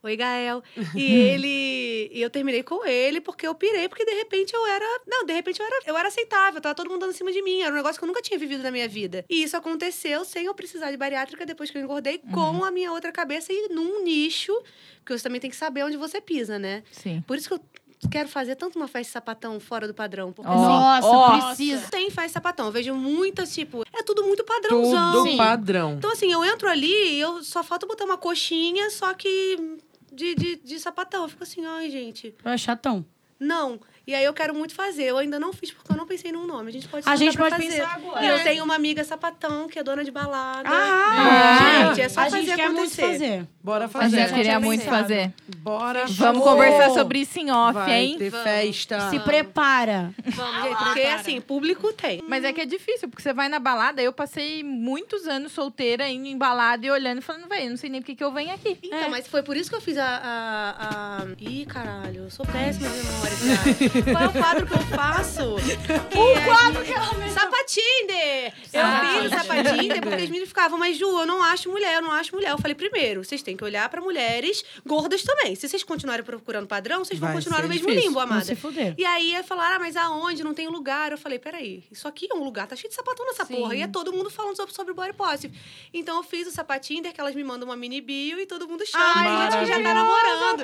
[0.01, 0.63] Oi, Gael.
[0.95, 2.09] E ele.
[2.11, 4.85] E eu terminei com ele porque eu pirei, porque de repente eu era.
[5.05, 7.43] Não, de repente eu era, eu era aceitável, tava todo mundo dando em cima de
[7.43, 7.61] mim.
[7.61, 9.23] Era um negócio que eu nunca tinha vivido na minha vida.
[9.29, 12.91] E isso aconteceu sem eu precisar de bariátrica depois que eu engordei, com a minha
[12.91, 14.51] outra cabeça e num nicho,
[14.97, 16.83] porque você também tem que saber onde você pisa, né?
[16.91, 17.23] Sim.
[17.27, 17.61] Por isso que eu
[18.09, 20.31] quero fazer tanto uma festa de sapatão fora do padrão.
[20.31, 20.59] Porque assim.
[20.61, 21.39] Nossa, Ó.
[21.47, 21.87] precisa.
[21.89, 22.65] Tem festa de sapatão.
[22.67, 25.37] Eu vejo muitas, tipo, é tudo muito Tudo padrãozão.
[25.37, 25.93] padrão.
[25.97, 29.77] Então, assim, eu entro ali e eu só falta botar uma coxinha, só que
[30.11, 31.23] de, de, de sapatão.
[31.23, 33.05] Eu fico assim, ai, gente, É chatão.
[33.39, 33.79] não.
[34.07, 35.03] E aí eu quero muito fazer.
[35.03, 36.69] Eu ainda não fiz porque eu não pensei num nome.
[36.69, 37.67] A gente pode A gente pode fazer.
[37.69, 38.23] pensar agora.
[38.23, 40.69] E eu tenho uma amiga sapatão que é dona de balada.
[40.69, 43.47] Ah, gente, é só a fazer gente quer muito fazer.
[43.63, 44.17] Bora A fazer.
[44.17, 45.33] gente já queria muito fazer.
[45.57, 46.05] Bora.
[46.07, 48.15] Vamos conversar sobre isso em off, Vai hein?
[48.17, 48.43] ter Vamos.
[48.43, 49.09] festa.
[49.09, 50.13] Se prepara.
[50.23, 52.21] Vamos, gente, porque assim, público tem.
[52.27, 56.07] Mas é que é difícil, porque você vai na balada, eu passei muitos anos solteira,
[56.07, 58.31] indo em balada e olhando e falando, velho, não sei nem por que que eu
[58.31, 58.77] venho aqui.
[58.83, 59.07] Então, É.
[59.09, 60.05] mas foi por isso que eu fiz a.
[60.05, 61.25] a, a...
[61.39, 63.35] Ih, caralho, eu sou péssima de memória,
[63.89, 63.94] cara.
[64.03, 65.41] Qual é o quadro que eu faço?
[65.55, 67.29] o quadro que ela me.
[67.31, 68.53] Sapatinder!
[68.73, 68.83] Eu
[69.21, 72.11] fiz o Sapatinder porque as meninas ficavam, mas Ju, eu não acho mulher, eu não
[72.11, 72.51] acho mulher.
[72.51, 75.55] Eu falei, primeiro, vocês têm que olhar pra mulheres gordas também.
[75.55, 78.09] Se vocês continuarem procurando padrão, vocês vão Vai continuar no mesmo difícil.
[78.09, 78.45] limbo, Não amada.
[78.45, 78.93] se fuder.
[78.97, 80.43] E aí falaram, ah, mas aonde?
[80.43, 81.11] Não tem lugar.
[81.11, 83.55] Eu falei, peraí, isso aqui é um lugar, tá cheio de sapatão nessa Sim.
[83.55, 83.75] porra.
[83.75, 85.57] E é todo mundo falando sobre, sobre body positive.
[85.93, 88.85] Então eu fiz o sapatinho, que elas me mandam uma mini bio e todo mundo
[88.85, 89.03] chama.
[89.15, 90.63] Ai, e gente que já tá namorando.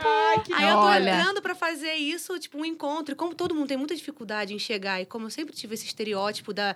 [0.54, 1.10] aí eu tô Olha.
[1.16, 3.16] entrando pra fazer isso, tipo, um encontro.
[3.22, 6.52] Como todo mundo tem muita dificuldade em chegar, e como eu sempre tive esse estereótipo
[6.52, 6.76] da.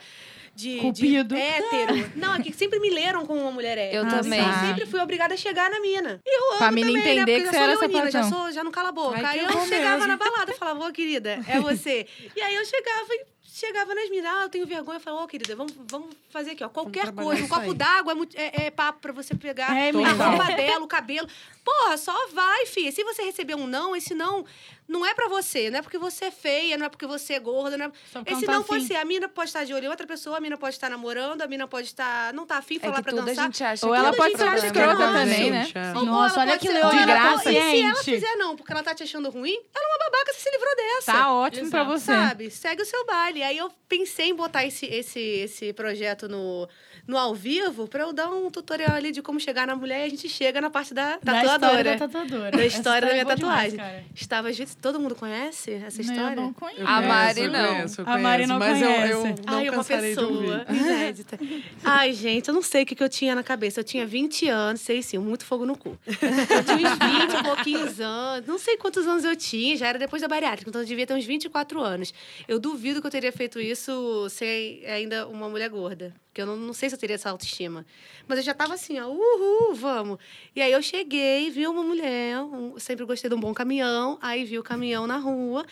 [0.54, 1.34] De, Cupido.
[1.34, 2.12] de hétero.
[2.16, 4.04] Não, é que sempre me leram como uma mulher hétero.
[4.04, 4.40] Eu Então, também.
[4.40, 6.22] Eu sempre fui obrigada a chegar na mina.
[6.24, 7.26] E eu amo Pra também, entender né?
[7.26, 9.18] que Porque você era sou leonina, já, sou, já não cala a boca.
[9.18, 10.08] Ai, aí eu chegava mesmo.
[10.08, 12.06] na balada e falava, ô querida, é você.
[12.36, 13.26] e aí eu chegava e
[13.58, 14.98] chegava nas minas, ah, eu tenho vergonha.
[14.98, 16.70] Eu falava, ô querida, vamos, vamos fazer aqui, ó.
[16.70, 19.94] Qualquer coisa, um copo d'água é, é- é papo pra você pegar É, a
[20.30, 21.28] roupa dela, o cabelo.
[21.64, 22.92] Porra, só vai, filha.
[22.92, 24.46] Se você receber um não, esse não
[24.88, 25.72] não é pra você.
[25.72, 27.76] Não é porque você é feia, não é porque você é gorda.
[27.76, 27.92] Não é...
[28.32, 28.96] Esse não tá pode ser.
[28.98, 31.48] A mina pode estar de olho em outra pessoa, a mina pode estar namorando, a
[31.48, 32.32] mina pode estar.
[32.34, 33.46] não tá afim, É falar que pra tudo a dançar.
[33.46, 35.64] gente acha Ou que ela tudo pode é ser escrota também, né?
[35.64, 35.94] gente, é.
[35.96, 37.58] Ou Nossa, olha que ou ela pode- consciente.
[37.58, 40.34] E se ela fizer não, porque ela tá te achando ruim, ela é uma babaca,
[40.34, 41.12] você se livrou dessa.
[41.14, 42.00] Tá ótimo pra Exato.
[42.00, 42.06] você.
[42.14, 42.52] Sabe?
[42.52, 43.42] Segue o seu baile.
[43.46, 46.68] Aí eu pensei em botar esse, esse, esse projeto no,
[47.08, 50.04] no ao vivo pra eu dar um tutorial ali de como chegar na mulher e
[50.06, 51.46] a gente chega na parte da Da tatuadora.
[51.56, 52.52] história da tatuadora.
[52.52, 53.78] Da Essa história da minha é demais, tatuagem.
[53.78, 54.04] cara.
[54.16, 54.78] Estava junto.
[54.78, 56.36] Todo mundo conhece essa Não, história?
[56.36, 56.82] Eu não conheço.
[56.82, 57.60] Eu A Mari conheço, não.
[57.66, 59.42] Eu conheço, eu A Mari conheço, não mas eu, eu conhece.
[59.46, 61.40] não Ai, uma pessoa inédita.
[61.84, 63.80] Ai, gente, eu não sei o que, que eu tinha na cabeça.
[63.80, 65.98] Eu tinha 20 anos, sei sim, muito fogo no cu.
[66.08, 66.98] Eu tinha uns
[67.28, 68.48] 20 e pouquinhos anos.
[68.48, 71.14] Não sei quantos anos eu tinha, já era depois da bariátrica, então eu devia ter
[71.14, 72.14] uns 24 anos.
[72.48, 76.14] Eu duvido que eu teria feito isso sem ainda uma mulher gorda.
[76.36, 77.86] Porque eu não, não sei se eu teria essa autoestima.
[78.28, 80.20] Mas eu já tava assim, ó, uhul, vamos.
[80.54, 84.44] E aí eu cheguei, vi uma mulher, um- sempre gostei de um bom caminhão, aí
[84.44, 85.66] vi o caminhão na rua.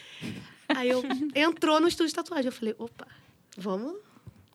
[0.69, 1.03] Aí eu
[1.35, 2.45] entrou no estúdio de tatuagem.
[2.45, 3.05] Eu falei, opa,
[3.57, 3.97] vamos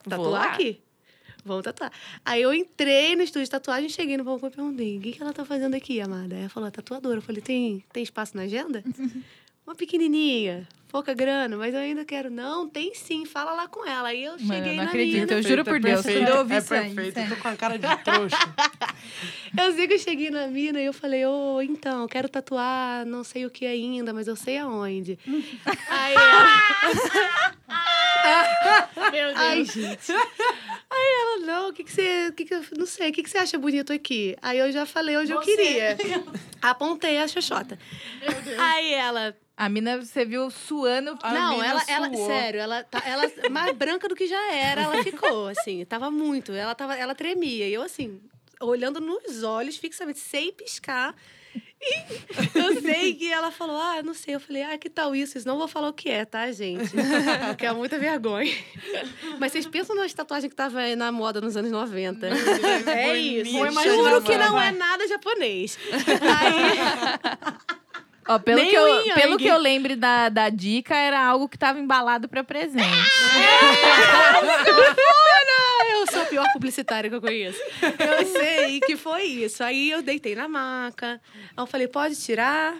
[0.03, 0.81] tatuar aqui.
[1.45, 1.91] Vamos tatuar.
[2.25, 5.21] Aí eu entrei no estúdio de tatuagem, cheguei no balcão e perguntei: o que, que
[5.21, 6.33] ela tá fazendo aqui, amada?
[6.33, 7.17] Aí ela falou: tatuadora.
[7.19, 8.83] Eu falei: tem, tem espaço na agenda?
[9.69, 12.31] Uma pequenininha, pouca grana, mas eu ainda quero.
[12.31, 14.07] Não, tem sim, fala lá com ela.
[14.09, 15.19] Aí eu Mano, cheguei eu não na acredito.
[15.27, 15.33] mina.
[15.33, 17.19] Eu juro por Deus, perfeito, quando eu ouvi é isso aí, perfeito.
[17.19, 18.37] Eu tô com a cara de trouxa.
[19.57, 23.23] Eu sei que eu cheguei na mina e eu falei, ô, então, quero tatuar, não
[23.23, 25.17] sei o que ainda, mas eu sei aonde.
[25.89, 26.13] Aí
[28.93, 29.35] ela, Meu Deus.
[29.37, 30.11] ai, gente.
[30.11, 33.29] Aí ela, não, o que que você, que que eu, não sei, o que que
[33.29, 34.35] você acha bonito aqui?
[34.41, 35.55] Aí eu já falei onde eu Você.
[35.55, 35.97] queria.
[36.61, 37.79] Apontei a xoxota.
[38.59, 41.19] Aí ela, A mina, você viu suando.
[41.21, 42.27] A não, mina ela, ela, suou.
[42.27, 46.53] sério, ela, tá, ela mais branca do que já era, ela ficou, assim, tava muito,
[46.53, 47.67] ela, tava, ela tremia.
[47.67, 48.21] E eu, assim,
[48.61, 51.13] olhando nos olhos, fixamente, sem piscar.
[51.81, 54.35] E eu sei que ela falou, ah, não sei.
[54.35, 55.37] Eu falei, ah, que tal isso?
[55.37, 56.91] Isso não vou falar o que é, tá, gente?
[57.47, 58.53] Porque é muita vergonha.
[59.39, 62.27] Mas vocês pensam nas tatuagens que tava aí na moda nos anos 90.
[62.87, 63.51] É isso.
[63.51, 65.77] Juro que não é nada japonês.
[66.39, 67.79] Aí...
[68.29, 71.57] Ó, pelo Nem que eu, pelo que eu lembro da, da dica, era algo que
[71.57, 72.79] tava embalado pra presente.
[75.91, 77.59] Eu sou a pior publicitária que eu conheço.
[77.81, 79.61] Eu sei que foi isso.
[79.63, 81.19] Aí eu deitei na maca.
[81.35, 82.73] Aí eu falei, pode tirar?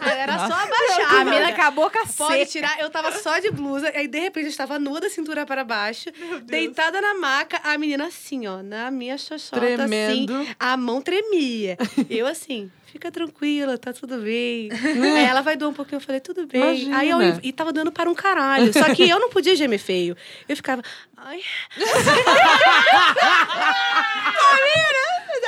[0.00, 1.20] Aí era só abaixar.
[1.20, 2.46] a mina com a Pode seca.
[2.46, 2.80] tirar.
[2.80, 3.90] Eu tava só de blusa.
[3.94, 6.10] Aí, de repente, eu estava nua da cintura para baixo.
[6.44, 7.60] Deitada na maca.
[7.64, 8.62] A menina assim, ó.
[8.62, 10.34] Na minha xoxota, Tremendo.
[10.34, 10.54] assim.
[10.58, 11.76] A mão tremia.
[12.08, 12.70] Eu assim...
[12.90, 14.68] Fica tranquila, tá tudo bem.
[14.72, 16.60] Aí ela vai doer um pouquinho, eu falei, tudo bem.
[16.60, 16.98] Imagina.
[16.98, 18.72] Aí eu, e tava doendo para um caralho.
[18.72, 20.16] Só que eu não podia gemer feio.
[20.48, 20.82] Eu ficava,
[21.16, 21.40] ai.
[25.30, 25.40] Assim,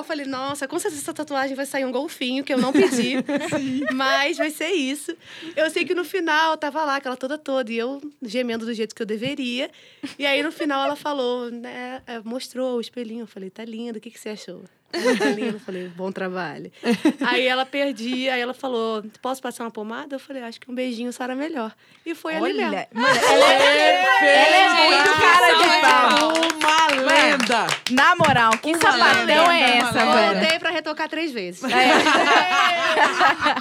[0.00, 3.14] eu falei, nossa, com certeza essa tatuagem vai sair um golfinho, que eu não pedi.
[3.94, 5.16] mas vai ser isso.
[5.56, 8.94] Eu sei que no final tava lá, aquela toda toda, e eu gemendo do jeito
[8.94, 9.70] que eu deveria.
[10.18, 13.22] E aí no final ela falou, né, é, mostrou o espelhinho.
[13.22, 14.64] Eu falei, tá lindo, o que, que você achou?
[14.92, 16.70] Lindo, eu falei, bom trabalho.
[17.26, 20.16] Aí ela perdia, aí ela falou, posso passar uma pomada?
[20.16, 21.72] Eu falei, acho que um beijinho sara melhor.
[22.04, 22.68] E foi ali mesmo.
[22.68, 24.04] Olha, mano, ela é,
[24.46, 26.32] ela é muito cara de pau.
[26.60, 27.66] Uma lenda!
[27.90, 30.40] Na moral, que sapatão lenda, é uma essa, velho?
[30.40, 31.62] Voltei pra retocar três vezes.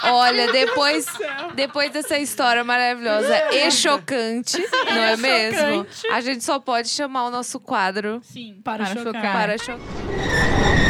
[0.04, 1.06] Olha, depois,
[1.56, 4.58] depois dessa história maravilhosa e chocante,
[4.90, 5.86] não é mesmo?
[6.12, 8.60] A gente só pode chamar o nosso quadro Sim.
[8.64, 9.14] Para, Para chocar.
[9.14, 9.34] chocar.
[9.34, 10.89] para chocar.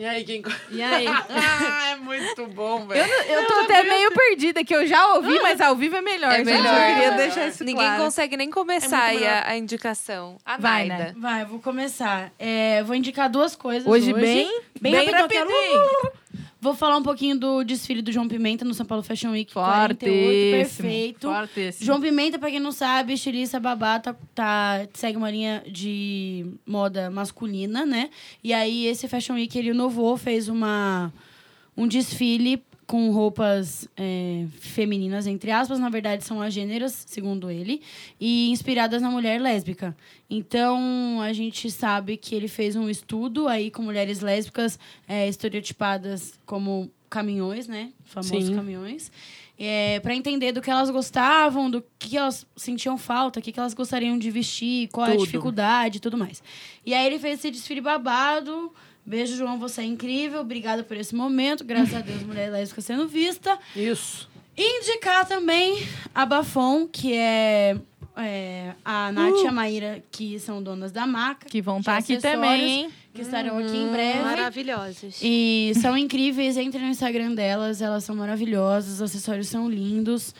[0.00, 0.42] E aí, quem.
[0.70, 1.04] E aí?
[1.28, 3.12] ah, é muito bom, velho.
[3.28, 6.32] Eu tô até meio perdida, que eu já ouvi, mas ao vivo é melhor.
[6.32, 6.46] É gente.
[6.46, 6.74] melhor.
[6.74, 8.04] Eu queria deixar isso Ninguém claro.
[8.04, 10.38] consegue nem começar aí a, a indicação.
[10.42, 11.04] A Vai, Naida.
[11.04, 11.14] né?
[11.18, 12.32] Vai, vou começar.
[12.38, 14.22] É, vou indicar duas coisas Hoje hoje.
[14.24, 16.12] bem, bem, bem eu rapidinho.
[16.60, 20.10] Vou falar um pouquinho do desfile do João Pimenta no São Paulo Fashion Week 48,
[20.10, 20.52] Fortíssimo.
[20.88, 21.28] perfeito.
[21.28, 21.86] Fortíssimo.
[21.86, 27.10] João Pimenta, pra quem não sabe, estilista babá, tá, tá- segue uma linha de moda
[27.10, 28.10] masculina, né?
[28.44, 31.10] E aí, esse Fashion Week, ele inovou, fez uma,
[31.76, 37.82] um desfile com roupas é, femininas, entre aspas, na verdade são as gêneras, segundo ele,
[38.18, 39.96] e inspiradas na mulher lésbica.
[40.28, 44.76] Então, a gente sabe que ele fez um estudo aí com mulheres lésbicas
[45.06, 47.92] é, estereotipadas como caminhões, né?
[48.06, 48.56] Famosos Sim.
[48.56, 49.12] caminhões.
[49.56, 53.60] É, para entender do que elas gostavam, do que elas sentiam falta, o que que
[53.60, 55.26] elas gostariam de vestir, qual é a Tudo.
[55.26, 56.42] dificuldade e tudo mais.
[56.84, 58.74] E aí ele fez esse desfile babado.
[59.10, 60.40] Beijo, João, você é incrível.
[60.40, 61.64] Obrigada por esse momento.
[61.64, 63.58] Graças a Deus, mulher lésbica sendo vista.
[63.74, 64.30] Isso.
[64.56, 65.84] Indicar também
[66.14, 67.76] a Bafon, que é,
[68.16, 71.48] é, a Nath e a Maíra, que são donas da marca.
[71.48, 72.90] Que vão estar aqui acessórios, também, hein?
[73.12, 74.22] Que estarão aqui em breve.
[74.22, 75.18] Maravilhosos.
[75.20, 80.32] E são incríveis, entrem no Instagram delas, elas são maravilhosas, os acessórios são lindos.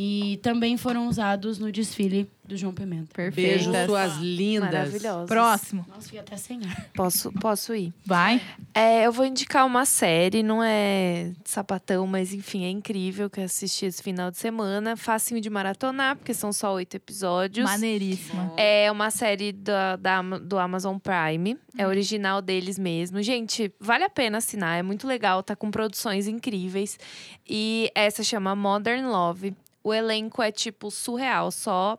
[0.00, 3.08] E também foram usados no desfile do João Pimenta.
[3.12, 3.68] Perfeito.
[3.68, 4.70] Beijo, suas lindas.
[4.70, 5.26] Maravilhosa.
[5.26, 5.84] Próximo.
[5.88, 6.86] Nossa, fiquei até sem ar.
[6.94, 7.92] Posso, posso ir?
[8.06, 8.40] Vai.
[8.72, 13.44] É, eu vou indicar uma série, não é sapatão, mas enfim, é incrível que eu
[13.44, 14.96] assisti esse final de semana.
[14.96, 17.68] Facinho de maratonar, porque são só oito episódios.
[17.68, 18.52] Maneiríssima.
[18.56, 21.58] É uma série da, da do Amazon Prime.
[21.76, 23.20] É original deles mesmo.
[23.20, 24.78] Gente, vale a pena assinar.
[24.78, 25.42] É muito legal.
[25.42, 27.00] Tá com produções incríveis.
[27.48, 29.56] E essa chama Modern Love.
[29.82, 31.50] O elenco é, tipo, surreal.
[31.50, 31.98] Só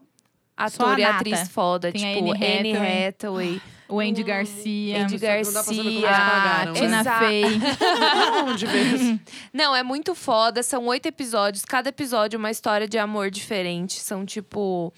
[0.70, 1.92] Só ator a e atriz foda.
[1.92, 3.62] Tem a tipo, Anne Hathaway.
[3.90, 5.02] O Andy Garcia.
[5.02, 5.84] Andy como Garcia.
[6.76, 7.04] Tina.
[7.20, 7.44] Fey.
[9.52, 10.62] Não, é muito foda.
[10.62, 11.66] São oito episódios.
[11.66, 14.00] Cada episódio é uma história de amor diferente.
[14.00, 14.94] São, tipo,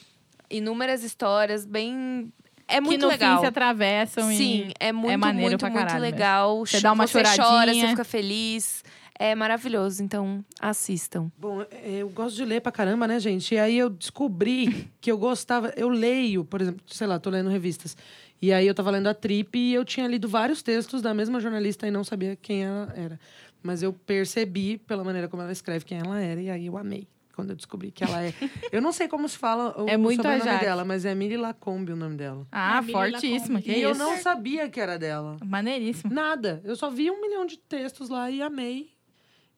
[0.49, 2.33] inúmeras histórias bem.
[2.67, 3.35] É que muito no legal.
[3.35, 4.73] fim se atravessam Sim, e...
[4.79, 6.65] é muito, maneiro muito, pra muito legal.
[6.65, 7.81] Você dá uma você chora, choradinha.
[7.81, 8.83] você fica feliz.
[9.21, 11.31] É maravilhoso, então assistam.
[11.37, 13.53] Bom, é, eu gosto de ler pra caramba, né, gente?
[13.53, 15.71] E aí eu descobri que eu gostava.
[15.77, 17.95] Eu leio, por exemplo, sei lá, tô lendo revistas.
[18.41, 21.39] E aí eu tava lendo a Trip e eu tinha lido vários textos da mesma
[21.39, 23.19] jornalista e não sabia quem ela era.
[23.61, 27.07] Mas eu percebi, pela maneira como ela escreve, quem ela era, e aí eu amei.
[27.35, 28.33] Quando eu descobri que ela é.
[28.71, 31.91] Eu não sei como se fala o, É muito sobrenome dela, mas é Miri Lacombe
[31.93, 32.45] o nome dela.
[32.51, 33.61] Ah, Ah, fortíssima.
[33.61, 33.99] Que e eu isso?
[33.99, 35.37] não sabia que era dela.
[35.45, 36.11] Maneiríssimo.
[36.13, 36.59] Nada.
[36.63, 38.89] Eu só vi um milhão de textos lá e amei.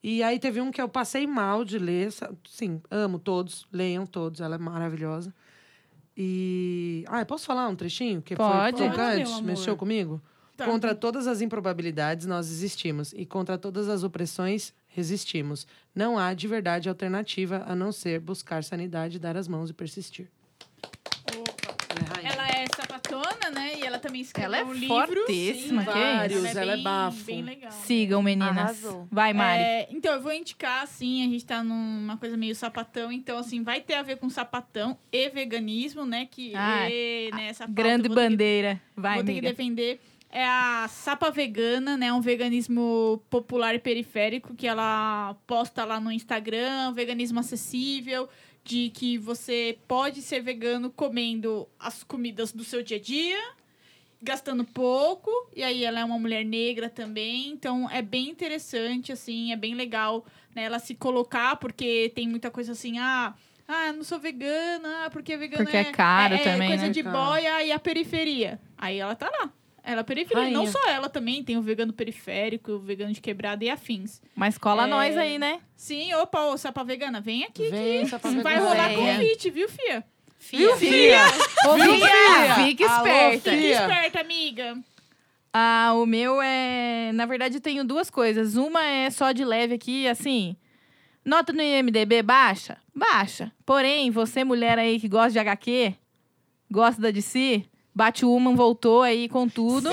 [0.03, 2.11] E aí teve um que eu passei mal de ler.
[2.45, 3.65] Sim, amo todos.
[3.71, 4.41] Leiam todos.
[4.41, 5.33] Ela é maravilhosa.
[6.15, 7.05] E.
[7.07, 8.21] Ah, posso falar um trechinho?
[8.21, 8.77] Que Pode.
[8.77, 9.43] foi Pode, tocante?
[9.43, 10.21] Mexeu comigo?
[10.57, 10.65] Tá.
[10.65, 13.13] Contra todas as improbabilidades, nós existimos.
[13.13, 15.65] E contra todas as opressões, resistimos.
[15.95, 20.29] Não há de verdade alternativa a não ser buscar sanidade, dar as mãos e persistir.
[21.31, 22.33] Ela é rainha.
[22.33, 23.79] Ela é sapatona, né?
[23.79, 24.87] E ela também escreveu Ela é um livro.
[24.95, 27.23] fortíssima, Sim, que vários, ela é, ela é bem, bafo.
[27.23, 27.71] bem legal.
[27.71, 28.49] Sigam, meninas.
[28.57, 29.07] Arrasou.
[29.11, 29.61] Vai, Mari.
[29.63, 33.63] É, então, eu vou indicar, assim, a gente tá numa coisa meio sapatão, então, assim,
[33.63, 36.27] vai ter a ver com sapatão e veganismo, né?
[36.29, 38.81] Que Ah, e, né, essa Grande ter que- bandeira.
[38.95, 39.49] Vai, vou ter que amiga.
[39.49, 39.99] defender.
[40.35, 42.11] é a Sapa Vegana, né?
[42.11, 48.27] Um veganismo popular e periférico que ela posta lá no Instagram, um veganismo acessível,
[48.63, 53.37] de que você pode ser vegano comendo as comidas do seu dia a dia,
[54.23, 59.51] gastando pouco, e aí ela é uma mulher negra também, então é bem interessante, assim,
[59.51, 63.33] é bem legal né, ela se colocar, porque tem muita coisa assim, ah,
[63.67, 66.89] ah, não sou vegana, ah, porque vegana Porque é caro também, coisa né?
[66.89, 67.17] de Caro.
[67.17, 68.59] boia e a periferia.
[68.77, 69.51] Aí ela tá lá.
[69.85, 70.43] Ela é periferia.
[70.49, 70.71] Não Rainha.
[70.71, 74.21] só ela também, tem o vegano periférico, o vegano de quebrada e afins.
[74.35, 74.87] Mas cola É.
[74.87, 75.59] nós aí, né?
[75.75, 80.03] Sim, opa, ô, sapa vegana, vem aqui Vem, que vai rolar convite, viu, Fia?
[80.51, 80.73] Viu?
[80.73, 81.27] Ô, Viu, filha?
[81.29, 82.55] filha?
[82.55, 83.51] Fica Alô, esperta.
[83.51, 83.81] Fia.
[83.81, 84.77] esperta, amiga.
[85.53, 87.11] Ah, o meu é.
[87.13, 88.55] Na verdade, eu tenho duas coisas.
[88.55, 90.55] Uma é só de leve aqui, assim.
[91.23, 92.77] Nota no IMDB baixa?
[92.93, 93.51] Baixa.
[93.65, 95.95] Porém, você, mulher aí que gosta de HQ,
[96.69, 97.63] gosta da DC,
[97.95, 99.89] Batwoman voltou aí com tudo.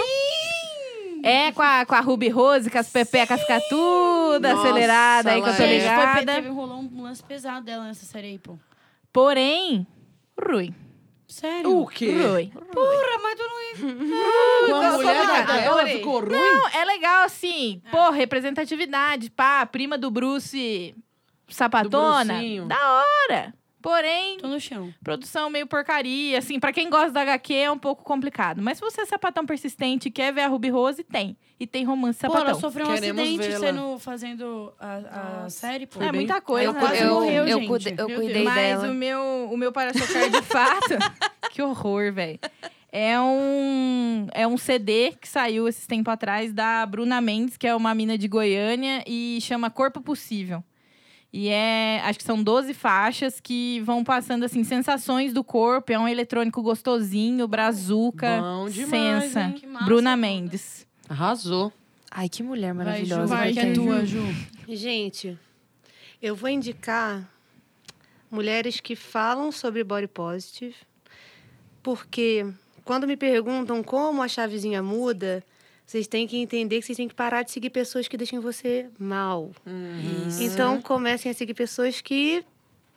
[1.22, 5.42] É com a, com a Ruby Rose, com as pepecas ficar tudo Nossa, acelerada aí
[5.42, 5.68] que eu tô é.
[5.68, 6.34] Gente, foi, ligada.
[6.34, 8.58] teve, rolou um lance pesado dela nessa série aí, pô.
[9.12, 9.86] Porém,
[10.40, 10.74] ruim.
[11.28, 11.78] Sério?
[11.78, 12.10] O quê?
[12.10, 12.50] Ruim.
[12.50, 14.68] Porra, mas tu não...
[14.68, 15.96] Com a eu mulher da nada, ela adorei.
[15.98, 16.30] ficou ruim?
[16.30, 17.80] Não, é legal assim.
[17.90, 19.30] Pô, representatividade.
[19.30, 20.94] Pá, prima do Bruce
[21.48, 22.34] sapatona.
[22.34, 22.66] Brucinho.
[22.66, 22.76] da
[23.28, 23.54] hora.
[23.82, 24.92] Porém, Tô no chão.
[25.02, 26.38] produção meio porcaria.
[26.38, 28.60] Assim, pra quem gosta da HQ é um pouco complicado.
[28.60, 31.36] Mas se você é sapatão persistente e quer ver a Ruby Rose, tem.
[31.58, 32.48] E tem romance Pô, sapatão.
[32.50, 35.98] ela sofreu um Queremos acidente sendo, fazendo a, a série, pô.
[36.02, 36.66] É bem- muita coisa.
[36.68, 37.68] Eu, quase eu, morreu, eu, gente.
[37.68, 38.88] cuidei, eu Meu cuidei Mas dela.
[38.90, 40.96] o meu, o meu para-chocar de fato.
[41.50, 42.38] que horror, velho.
[42.92, 47.74] É um, é um CD que saiu esses tempos atrás da Bruna Mendes, que é
[47.74, 50.64] uma mina de Goiânia, e chama Corpo Possível.
[51.32, 55.92] E é, acho que são 12 faixas que vão passando, assim, sensações do corpo.
[55.92, 59.42] É um eletrônico gostosinho, brazuca, Bom demais, sensa.
[59.44, 59.52] hein?
[59.52, 60.16] Que massa, Bruna.
[60.16, 60.86] Mendes.
[61.08, 61.72] Arrasou.
[62.10, 63.26] Ai, que mulher Vai, Ju, maravilhosa.
[63.26, 64.22] vai, que é tua, Ju.
[64.68, 65.38] Gente,
[66.20, 67.28] eu vou indicar
[68.28, 70.74] mulheres que falam sobre body positive,
[71.82, 72.44] porque
[72.84, 75.44] quando me perguntam como a chavezinha muda,
[75.90, 78.86] vocês têm que entender que vocês têm que parar de seguir pessoas que deixem você
[78.96, 79.50] mal.
[80.40, 82.44] Então, comecem a seguir pessoas que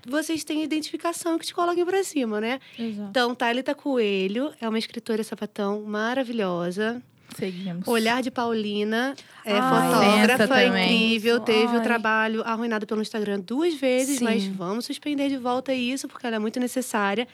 [0.08, 2.60] vocês têm identificação que te coloquem pra cima, né?
[2.78, 3.10] Exato.
[3.10, 7.02] Então, Thalita Coelho é uma escritora sapatão maravilhosa.
[7.36, 7.88] Seguimos.
[7.88, 11.40] Olhar de Paulina é Ai, fotógrafa, incrível.
[11.40, 11.84] Teve o Ai.
[11.84, 14.24] trabalho arruinado pelo Instagram duas vezes, Sim.
[14.24, 17.28] mas vamos suspender de volta isso, porque ela é muito necessária.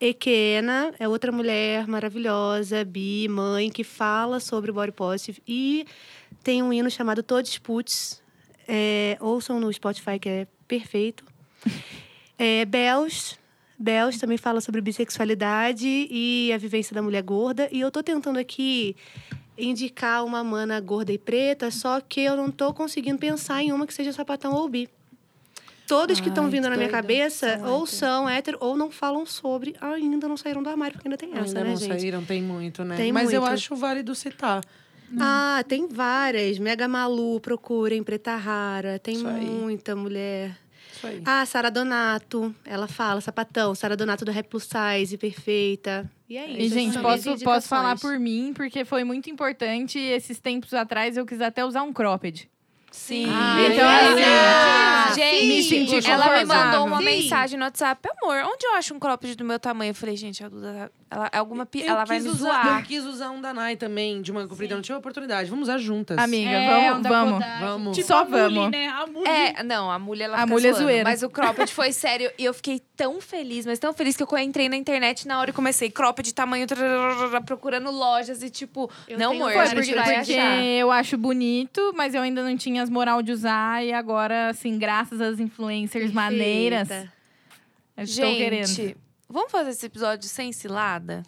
[0.00, 5.42] Ekena é outra mulher maravilhosa, bi, mãe, que fala sobre body positive.
[5.46, 5.84] E
[6.42, 8.22] tem um hino chamado Todos Puts.
[8.66, 11.24] É, ouçam no Spotify, que é perfeito.
[12.40, 13.36] É, Bells.
[13.76, 17.68] Bells também fala sobre bissexualidade e a vivência da mulher gorda.
[17.72, 18.94] E eu tô tentando aqui
[19.58, 23.88] indicar uma mana gorda e preta, só que eu não tô conseguindo pensar em uma
[23.88, 24.88] que seja sapatão ou bi.
[25.88, 30.28] Todos que estão vindo na minha cabeça ou são hétero ou não falam sobre, ainda
[30.28, 31.98] não saíram do armário, porque ainda tem essa, Ainda né, não gente?
[32.00, 32.94] saíram, tem muito, né?
[32.96, 33.54] Tem Mas eu muito.
[33.54, 34.62] acho válido citar.
[35.18, 36.58] Ah, tem várias.
[36.58, 38.98] Mega Malu, procurem, Preta Rara.
[38.98, 40.54] Tem muita mulher.
[40.92, 41.22] Isso aí.
[41.24, 42.54] Ah, Sara Donato.
[42.64, 43.74] Ela fala, sapatão.
[43.74, 46.10] Sara Donato do Rap Plus Size, perfeita.
[46.28, 46.60] E é isso.
[46.60, 49.98] E, gente, posso, posso falar por mim, porque foi muito importante.
[49.98, 52.48] Esses tempos atrás eu quis até usar um cropped.
[52.90, 53.26] Sim.
[53.28, 57.04] Ah, então, Ah, assim, gente, me senti ela me mandou uma Sim.
[57.04, 58.08] mensagem no WhatsApp.
[58.22, 59.90] Amor, onde eu acho um cropped do meu tamanho?
[59.90, 62.80] Eu falei, gente, a Duda, ela, alguma, pi- ela vai me usar, zoar.
[62.80, 64.74] Eu quis usar um da Nai também, de uma comprida.
[64.74, 65.48] Não tive oportunidade.
[65.48, 66.18] Vamos usar juntas.
[66.18, 67.44] Amiga, É, vamos, vamos.
[67.60, 67.96] Vamos.
[67.96, 68.70] Tipo Só Muli, vamos.
[68.70, 68.88] né?
[68.88, 69.28] A Muli.
[69.28, 71.04] É, não, a mulher ela A fica mulher zoando, zoeira.
[71.04, 72.30] Mas o cropped foi sério.
[72.38, 75.50] E eu fiquei tão feliz, mas tão feliz que eu entrei na internet na hora
[75.50, 76.66] e comecei cropped de tamanho,
[77.46, 80.62] procurando lojas e tipo, Eu não, amor, a gente porque, vai porque achar.
[80.62, 83.84] eu acho bonito, mas eu ainda não tinha as moral de usar.
[83.84, 87.12] E agora, assim, graças às influencers maneiras, Perfeita.
[87.96, 89.07] eu estou querendo.
[89.28, 91.22] Vamos fazer esse episódio sem cilada?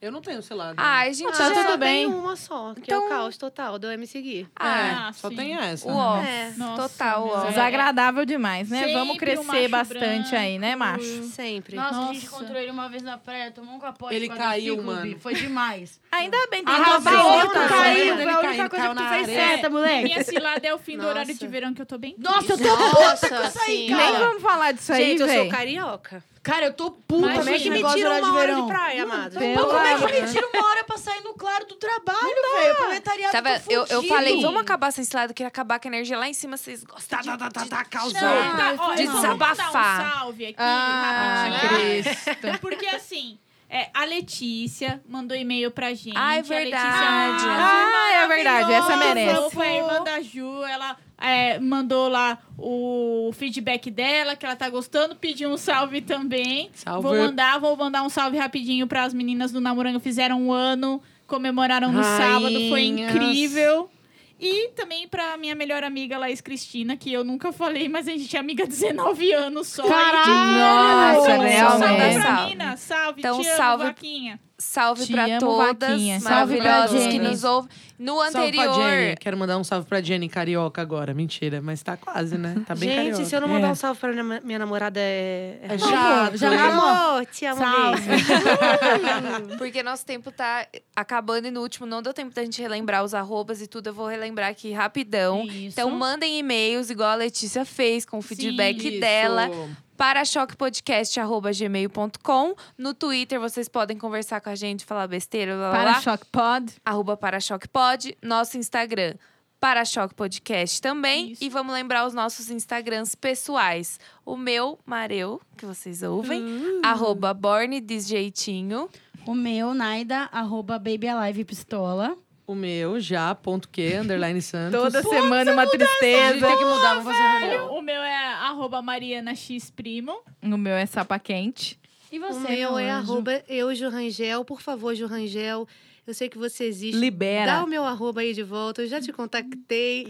[0.00, 0.74] Eu não tenho cilada.
[0.76, 1.54] Ai, gente, Tá já...
[1.54, 2.06] tudo Só bem.
[2.06, 4.46] tem uma só, que é Então- o caos total do Me Seguir.
[4.54, 5.36] Ah, Ah, só sim.
[5.36, 5.88] tem essa.
[5.88, 6.18] o ó.
[6.22, 6.52] É.
[6.56, 7.34] Nossa, Total, ó.
[7.38, 8.80] mas é- Desagradável demais, né?
[8.80, 9.98] Sempre Vamos crescer bastante
[10.30, 10.36] branco.
[10.36, 11.22] aí, né, macho?
[11.24, 11.76] Sempre.
[11.76, 12.26] Nossa, a gente Nossa.
[12.36, 14.14] encontrou ele uma vez na praia, tomou um capote.
[14.14, 15.18] Ele com a caiu, mano.
[15.18, 15.98] Foi demais.
[16.12, 17.60] Ainda bem, tem Ah, bom, outra.
[17.62, 20.04] tá Caiu, ele Foi a única caiu, coisa caiu que tu fez certa, moleque.
[20.04, 21.40] Minha cilada é o fim do horário Nossa.
[21.40, 24.02] de verão que eu tô bem Nossa, eu tô Nossa, puta com isso aí, cara.
[24.10, 26.22] Nem vamos falar disso aí, Gente, eu sou carioca.
[26.46, 28.38] Cara, eu tô puta Como é esse que me negócio do tira horário uma de
[28.52, 29.32] hora de praia, amado?
[29.32, 32.20] Pô, como é que me tira uma hora pra sair no claro do trabalho,
[32.54, 32.76] velho?
[32.76, 35.90] Proletariado Tava, tô eu, eu falei, vamos acabar sem cilada, eu queria acabar com a
[35.90, 38.20] energia lá em cima, vocês gostam Tá, de, tá, tá, tá, de- tá, Não, causando.
[38.20, 40.06] tá, ó, desabafar.
[40.06, 42.04] um salve aqui, Ah, rapidinho.
[42.04, 42.60] Cristo.
[42.60, 43.38] Porque assim,
[43.76, 46.14] É, a Letícia mandou e-mail pra gente.
[46.16, 47.44] Ah, é A Letícia verdade.
[47.44, 49.50] é uma Ah, é verdade, essa merece.
[49.50, 54.70] Foi a irmã da Ju, ela é, mandou lá o feedback dela, que ela tá
[54.70, 56.70] gostando, pediu um salve também.
[56.72, 57.02] Salve.
[57.06, 61.02] Vou mandar, vou mandar um salve rapidinho para as meninas do Namoranga, fizeram um ano,
[61.26, 63.14] comemoraram no sábado, foi Rainhas.
[63.14, 63.90] incrível.
[64.38, 68.36] E também pra minha melhor amiga, Laís Cristina, que eu nunca falei, mas a gente
[68.36, 69.82] é amiga há 19 anos só.
[69.88, 71.16] Caralho!
[71.16, 72.20] Nossa, Salve realmente.
[72.20, 72.48] pra Salve.
[72.50, 74.40] mina, salve, Então, te amo, salve vaquinha.
[74.58, 76.18] Salve Te pra amo, todas Vaquinha.
[76.20, 77.70] Maravilhosas que nos ouvem.
[77.98, 78.74] No Salve pra anterior.
[78.90, 79.16] Jenny.
[79.16, 81.12] Quero mandar um salve pra Jenny carioca agora.
[81.14, 82.62] Mentira, mas tá quase, né?
[82.66, 83.24] Tá bem Gente, carioca.
[83.24, 83.70] se eu não mandar É.
[83.70, 85.58] um salve pra minha, minha namorada, é.
[85.62, 86.36] É chato.
[86.36, 86.88] já amor.
[86.88, 88.02] Amor, te amo Salve.
[88.08, 89.56] mesmo.
[89.58, 93.14] Porque nosso tempo tá acabando e no último não deu tempo da gente relembrar os
[93.14, 93.88] arrobas e tudo.
[93.88, 95.44] Eu vou relembrar aqui rapidão.
[95.44, 95.68] Isso.
[95.68, 99.00] Então mandem e-mails, igual a Letícia fez, com o feedback Isso.
[99.00, 99.48] dela.
[99.48, 99.85] para
[100.24, 102.54] choquepodcast.gmail.com.
[102.76, 106.00] No Twitter vocês podem conversar com a gente, falar besteira, blá, blá, Para blá.
[106.02, 106.74] Choque Pod.
[106.84, 108.16] Arroba Parachoquepod.
[108.22, 109.14] Nosso Instagram,
[109.58, 111.32] Parachoque Podcast também.
[111.32, 111.42] Isso.
[111.42, 113.98] E vamos lembrar os nossos Instagrams pessoais.
[114.24, 116.44] O meu, Mareu, que vocês ouvem.
[116.84, 118.88] Arroba Borne Desjeitinho.
[119.26, 122.16] O meu, Naida, arroba Baby Alive Pistola.
[122.46, 124.80] O meu, já, ponto que, underline Santos.
[124.80, 126.46] Toda semana uma A gente tristeza.
[126.46, 127.74] tem que mudar, vamos fazer reunião.
[127.76, 130.20] O meu é arroba Mariana X Primo.
[130.42, 131.78] O meu é sapa quente.
[132.12, 133.12] E você, O meu é anjo?
[133.12, 134.44] arroba eu, Jurangel.
[134.44, 135.66] Por favor, Jurangel.
[136.06, 136.96] Eu sei que você existe.
[136.96, 137.46] Libera.
[137.50, 138.82] Dá o meu arroba aí de volta.
[138.82, 140.06] Eu já te contactei.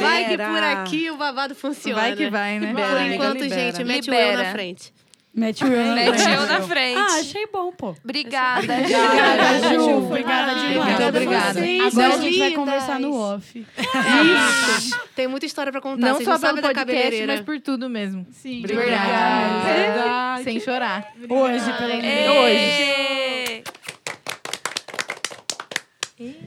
[0.00, 2.00] Vai que por aqui o babado funciona.
[2.00, 2.72] Vai que vai, né?
[2.72, 3.60] Por Libera, amiga, enquanto, libera.
[3.72, 4.42] gente, mete o eu Libera.
[4.42, 4.92] na frente.
[5.38, 5.94] Mete o eu.
[5.94, 6.98] Mete eu na frente.
[6.98, 7.94] Ah, achei bom, pô.
[8.02, 9.74] Obrigada, Obrigada, Ju.
[9.74, 10.08] Ju.
[10.08, 10.88] Foi Obrigada demais.
[10.88, 11.60] Muito obrigada.
[11.86, 13.58] Agora a gente vai conversar no off.
[13.70, 15.00] Isso.
[15.14, 16.06] Tem muita história pra contar.
[16.06, 18.26] Não Vocês só não pelo podcast, mas por tudo mesmo.
[18.32, 19.64] Sim, verdade.
[19.64, 20.44] Verdade.
[20.44, 21.12] Sem chorar.
[21.28, 22.36] Hoje, pelo menos.
[22.48, 23.62] Ê!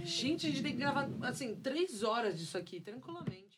[0.04, 3.51] Gente, a gente tem que gravar, assim, três horas disso aqui, tranquilamente.